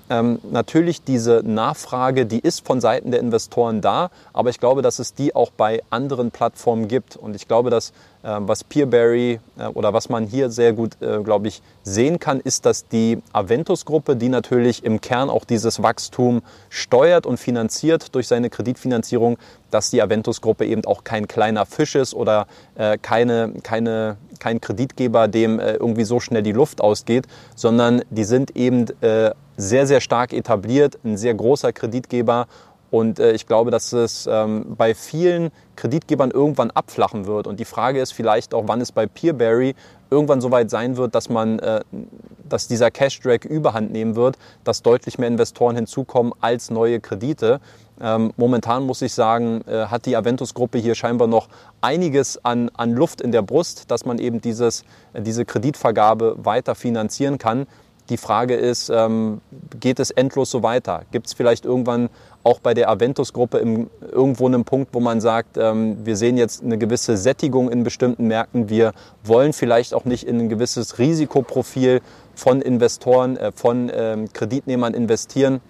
ähm, 0.09 0.39
natürlich 0.51 1.03
diese 1.03 1.41
Nachfrage, 1.45 2.25
die 2.25 2.39
ist 2.39 2.65
von 2.65 2.81
Seiten 2.81 3.11
der 3.11 3.19
Investoren 3.19 3.81
da, 3.81 4.09
aber 4.33 4.49
ich 4.49 4.59
glaube, 4.59 4.81
dass 4.81 4.99
es 4.99 5.13
die 5.13 5.35
auch 5.35 5.51
bei 5.51 5.81
anderen 5.89 6.31
Plattformen 6.31 6.87
gibt. 6.87 7.15
Und 7.15 7.35
ich 7.35 7.47
glaube, 7.47 7.69
dass 7.69 7.89
äh, 8.23 8.37
was 8.39 8.63
Peerberry 8.63 9.39
äh, 9.57 9.67
oder 9.67 9.93
was 9.93 10.09
man 10.09 10.25
hier 10.25 10.49
sehr 10.49 10.73
gut, 10.73 11.01
äh, 11.01 11.19
glaube 11.23 11.47
ich, 11.47 11.61
sehen 11.83 12.19
kann, 12.19 12.39
ist, 12.39 12.65
dass 12.65 12.87
die 12.87 13.21
Aventus-Gruppe, 13.33 14.15
die 14.15 14.29
natürlich 14.29 14.83
im 14.83 14.99
Kern 14.99 15.29
auch 15.29 15.45
dieses 15.45 15.81
Wachstum 15.81 16.41
steuert 16.69 17.25
und 17.25 17.37
finanziert 17.37 18.13
durch 18.15 18.27
seine 18.27 18.49
Kreditfinanzierung, 18.49 19.37
dass 19.71 19.91
die 19.91 20.01
Aventus-Gruppe 20.01 20.65
eben 20.65 20.85
auch 20.85 21.03
kein 21.03 21.27
kleiner 21.27 21.65
Fisch 21.65 21.95
ist 21.95 22.13
oder 22.13 22.47
äh, 22.75 22.97
keine, 22.97 23.53
keine, 23.63 24.17
kein 24.39 24.61
Kreditgeber, 24.61 25.27
dem 25.27 25.59
äh, 25.59 25.73
irgendwie 25.73 26.03
so 26.03 26.19
schnell 26.19 26.43
die 26.43 26.51
Luft 26.51 26.81
ausgeht, 26.81 27.27
sondern 27.55 28.01
die 28.09 28.23
sind 28.23 28.55
eben 28.55 28.85
äh, 29.01 29.31
sehr, 29.57 29.85
sehr 29.85 29.99
stark 29.99 30.33
etabliert, 30.33 30.97
ein 31.03 31.17
sehr 31.17 31.33
großer 31.33 31.73
Kreditgeber. 31.73 32.47
Und 32.91 33.19
äh, 33.19 33.33
ich 33.33 33.45
glaube, 33.45 33.71
dass 33.71 33.93
es 33.93 34.27
ähm, 34.29 34.75
bei 34.77 34.95
vielen 34.95 35.51
Kreditgebern 35.75 36.31
irgendwann 36.31 36.71
abflachen 36.71 37.25
wird. 37.27 37.47
Und 37.47 37.59
die 37.59 37.65
Frage 37.65 38.01
ist 38.01 38.13
vielleicht 38.13 38.53
auch, 38.53 38.63
wann 38.67 38.81
es 38.81 38.91
bei 38.91 39.05
Peerberry 39.05 39.75
irgendwann 40.09 40.41
so 40.41 40.51
weit 40.51 40.69
sein 40.69 40.97
wird, 40.97 41.13
dass 41.13 41.29
man, 41.29 41.59
äh, 41.59 41.81
dass 42.47 42.67
dieser 42.67 42.89
Cash 42.89 43.19
Drag 43.19 43.45
überhand 43.45 43.91
nehmen 43.91 44.15
wird, 44.15 44.37
dass 44.63 44.81
deutlich 44.81 45.19
mehr 45.19 45.27
Investoren 45.27 45.75
hinzukommen 45.75 46.33
als 46.41 46.71
neue 46.71 46.99
Kredite. 46.99 47.59
Ähm, 48.01 48.31
momentan 48.37 48.83
muss 48.83 49.01
ich 49.01 49.13
sagen, 49.13 49.61
äh, 49.67 49.85
hat 49.85 50.05
die 50.05 50.15
Aventus-Gruppe 50.15 50.77
hier 50.77 50.95
scheinbar 50.95 51.27
noch 51.27 51.47
einiges 51.81 52.43
an, 52.43 52.69
an 52.73 52.93
Luft 52.93 53.21
in 53.21 53.31
der 53.31 53.41
Brust, 53.41 53.91
dass 53.91 54.05
man 54.05 54.19
eben 54.19 54.41
dieses, 54.41 54.83
äh, 55.13 55.21
diese 55.21 55.45
Kreditvergabe 55.45 56.35
weiter 56.37 56.75
finanzieren 56.75 57.37
kann. 57.37 57.67
Die 58.09 58.17
Frage 58.17 58.55
ist, 58.55 58.89
ähm, 58.89 59.39
geht 59.79 59.99
es 59.99 60.09
endlos 60.09 60.49
so 60.49 60.63
weiter? 60.63 61.03
Gibt 61.11 61.27
es 61.27 61.33
vielleicht 61.33 61.63
irgendwann 61.63 62.09
auch 62.43 62.59
bei 62.59 62.73
der 62.73 62.89
Aventus-Gruppe 62.89 63.59
irgendwo 64.11 64.47
einen 64.47 64.65
Punkt, 64.65 64.93
wo 64.93 64.99
man 64.99 65.21
sagt, 65.21 65.57
ähm, 65.57 65.97
wir 66.03 66.15
sehen 66.17 66.35
jetzt 66.35 66.63
eine 66.63 66.79
gewisse 66.79 67.17
Sättigung 67.17 67.69
in 67.69 67.83
bestimmten 67.83 68.27
Märkten, 68.27 68.69
wir 68.69 68.93
wollen 69.23 69.53
vielleicht 69.53 69.93
auch 69.93 70.05
nicht 70.05 70.23
in 70.23 70.39
ein 70.39 70.49
gewisses 70.49 70.97
Risikoprofil 70.97 72.01
von 72.33 72.61
Investoren, 72.61 73.37
äh, 73.37 73.51
von 73.53 73.91
ähm, 73.93 74.31
Kreditnehmern 74.33 74.93
investieren? 74.93 75.61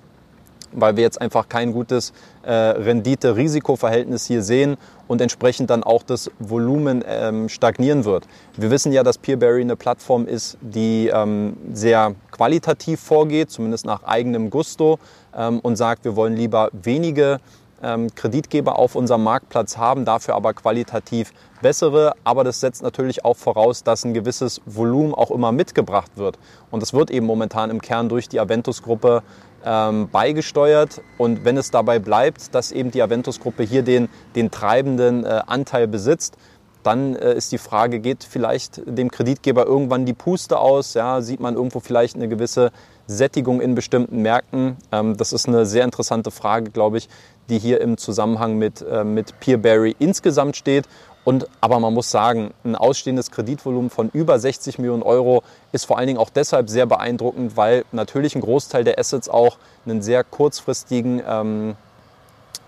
weil 0.71 0.95
wir 0.95 1.03
jetzt 1.03 1.19
einfach 1.19 1.49
kein 1.49 1.73
gutes 1.73 2.13
äh, 2.43 2.51
Rendite-Risiko-Verhältnis 2.53 4.25
hier 4.25 4.43
sehen 4.43 4.77
und 5.09 5.19
entsprechend 5.21 5.71
dann 5.71 5.83
auch 5.83 6.03
das 6.03 6.31
Volumen 6.39 7.03
ähm, 7.05 7.49
stagnieren 7.49 8.05
wird. 8.05 8.27
Wir 8.55 8.69
wissen 8.69 8.93
ja, 8.93 9.03
dass 9.03 9.17
Peerberry 9.17 9.61
eine 9.61 9.75
Plattform 9.75 10.27
ist, 10.27 10.57
die 10.61 11.07
ähm, 11.07 11.57
sehr 11.73 12.13
qualitativ 12.31 12.99
vorgeht, 12.99 13.49
zumindest 13.49 13.85
nach 13.85 14.03
eigenem 14.03 14.51
Gusto 14.51 14.99
ähm, 15.35 15.59
und 15.61 15.75
sagt, 15.77 16.05
wir 16.05 16.15
wollen 16.15 16.35
lieber 16.35 16.69
wenige 16.71 17.39
ähm, 17.81 18.13
Kreditgeber 18.13 18.77
auf 18.77 18.93
unserem 18.95 19.23
Marktplatz 19.23 19.77
haben, 19.77 20.05
dafür 20.05 20.35
aber 20.35 20.53
qualitativ 20.53 21.33
bessere. 21.61 22.13
Aber 22.23 22.43
das 22.43 22.59
setzt 22.59 22.83
natürlich 22.83 23.25
auch 23.25 23.37
voraus, 23.37 23.83
dass 23.83 24.05
ein 24.05 24.13
gewisses 24.13 24.61
Volumen 24.67 25.15
auch 25.15 25.31
immer 25.31 25.51
mitgebracht 25.51 26.11
wird. 26.15 26.37
Und 26.69 26.81
das 26.81 26.93
wird 26.93 27.09
eben 27.09 27.25
momentan 27.25 27.71
im 27.71 27.81
Kern 27.81 28.09
durch 28.09 28.29
die 28.29 28.39
Aventus-Gruppe 28.39 29.23
ähm, 29.65 30.09
beigesteuert. 30.09 31.01
Und 31.17 31.45
wenn 31.45 31.57
es 31.57 31.71
dabei 31.71 31.99
bleibt, 31.99 32.53
dass 32.55 32.71
eben 32.71 32.91
die 32.91 33.01
Aventus-Gruppe 33.01 33.63
hier 33.63 33.83
den, 33.83 34.09
den 34.35 34.51
treibenden 34.51 35.25
äh, 35.25 35.41
Anteil 35.45 35.87
besitzt, 35.87 36.37
dann 36.83 37.15
äh, 37.15 37.33
ist 37.33 37.51
die 37.51 37.57
Frage, 37.57 37.99
geht 37.99 38.23
vielleicht 38.23 38.81
dem 38.85 39.11
Kreditgeber 39.11 39.65
irgendwann 39.65 40.05
die 40.05 40.13
Puste 40.13 40.59
aus? 40.59 40.93
Ja, 40.93 41.21
sieht 41.21 41.39
man 41.39 41.55
irgendwo 41.55 41.79
vielleicht 41.79 42.15
eine 42.15 42.27
gewisse 42.27 42.71
Sättigung 43.07 43.59
in 43.59 43.75
bestimmten 43.75 44.21
Märkten? 44.21 44.77
Ähm, 44.91 45.17
das 45.17 45.33
ist 45.33 45.47
eine 45.47 45.65
sehr 45.65 45.83
interessante 45.83 46.31
Frage, 46.31 46.71
glaube 46.71 46.97
ich, 46.97 47.09
die 47.49 47.59
hier 47.59 47.81
im 47.81 47.97
Zusammenhang 47.97 48.57
mit, 48.57 48.81
äh, 48.81 49.03
mit 49.03 49.39
Peerberry 49.39 49.95
insgesamt 49.99 50.55
steht. 50.55 50.87
Und, 51.29 51.47
aber 51.61 51.79
man 51.79 51.93
muss 51.93 52.09
sagen, 52.09 52.55
ein 52.63 52.75
ausstehendes 52.75 53.29
Kreditvolumen 53.29 53.91
von 53.91 54.09
über 54.13 54.39
60 54.39 54.79
Millionen 54.79 55.03
Euro 55.03 55.43
ist 55.71 55.85
vor 55.85 55.99
allen 55.99 56.07
Dingen 56.07 56.17
auch 56.17 56.31
deshalb 56.31 56.71
sehr 56.71 56.87
beeindruckend, 56.87 57.55
weil 57.55 57.85
natürlich 57.91 58.33
ein 58.33 58.41
Großteil 58.41 58.83
der 58.83 58.97
Assets 58.97 59.29
auch 59.29 59.59
einen 59.85 60.01
sehr 60.01 60.23
kurzfristigen, 60.23 61.21
ähm, 61.27 61.75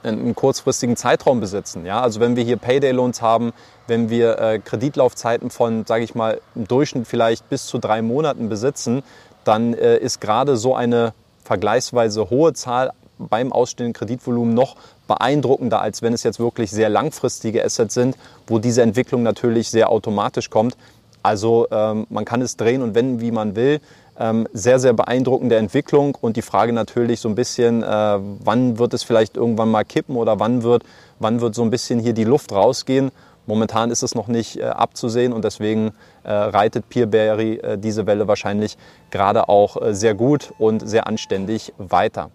einen 0.04 0.36
kurzfristigen 0.36 0.95
Zeitraum 0.95 1.39
besitzen. 1.39 1.88
Ja? 1.88 2.02
Also 2.02 2.19
wenn 2.19 2.36
wir 2.36 2.43
hier 2.43 2.58
Payday-Loans 2.58 3.24
haben, 3.24 3.52
wenn 3.88 4.12
wir 4.12 4.38
äh, 4.38 4.60
Kreditlaufzeiten 4.60 5.50
von, 5.50 5.88
sage 5.88 6.04
ich 6.04 6.13
mal, 6.13 6.39
im 6.54 6.67
Durchschnitt 6.67 7.08
vielleicht 7.08 7.50
bis 7.50 7.65
zu 7.65 7.80
drei 7.80 8.04
Monaten 8.04 8.47
besitzen, 8.47 9.02
dann 9.43 9.74
äh, 9.74 9.97
ist 9.97 10.21
gerade 10.21 10.56
so 10.56 10.76
eine 10.76 11.15
vergleichsweise 11.43 12.30
hohe 12.30 12.54
Zahl 12.54 12.91
beim 13.17 13.52
ausstehenden 13.52 13.93
Kreditvolumen 13.93 14.54
noch 14.54 14.76
beeindruckender, 15.12 15.82
als 15.82 16.02
wenn 16.02 16.13
es 16.13 16.24
jetzt 16.24 16.39
wirklich 16.39 16.71
sehr 16.71 16.89
langfristige 16.89 17.63
Assets 17.65 17.93
sind, 17.93 18.15
wo 18.47 18.60
diese 18.60 18.82
Entwicklung 18.82 19.24
natürlich 19.24 19.69
sehr 19.69 19.89
automatisch 19.89 20.50
kommt. 20.50 20.78
Also 21.21 21.67
ähm, 21.69 22.08
man 22.10 22.24
kann 22.26 22.41
es 22.41 22.56
drehen 22.56 22.82
und 22.82 22.95
wenden, 22.95 23.19
wie 23.19 23.32
man 23.32 23.56
will. 23.56 23.80
Ähm, 24.17 24.47
sehr, 24.54 24.80
sehr 24.80 24.93
beeindruckende 24.93 25.58
Entwicklung 25.58 26.17
und 26.19 26.38
die 26.38 26.41
Frage 26.41 26.74
natürlich 26.74 27.19
so 27.19 27.30
ein 27.30 27.36
bisschen, 27.36 27.84
äh, 27.84 27.88
wann 27.88 28.78
wird 28.80 28.93
es 28.93 29.04
vielleicht 29.04 29.36
irgendwann 29.36 29.69
mal 29.69 29.84
kippen 29.84 30.15
oder 30.15 30.39
wann 30.39 30.63
wird, 30.63 30.84
wann 31.19 31.41
wird 31.41 31.56
so 31.56 31.63
ein 31.63 31.69
bisschen 31.69 32.00
hier 32.00 32.13
die 32.13 32.24
Luft 32.24 32.52
rausgehen. 32.52 33.12
Momentan 33.47 33.91
ist 33.91 34.04
es 34.04 34.15
noch 34.15 34.28
nicht 34.28 34.58
äh, 34.58 34.63
abzusehen 34.63 35.34
und 35.34 35.43
deswegen 35.43 35.91
äh, 36.24 36.32
reitet 36.32 36.88
Peerberry 36.89 37.56
äh, 37.56 37.78
diese 37.78 38.06
Welle 38.06 38.28
wahrscheinlich 38.28 38.78
gerade 39.10 39.50
auch 39.50 39.82
äh, 39.82 39.93
sehr 39.93 40.13
gut 40.13 40.54
und 40.58 40.88
sehr 40.88 41.08
anständig 41.08 41.74
weiter. 41.78 42.30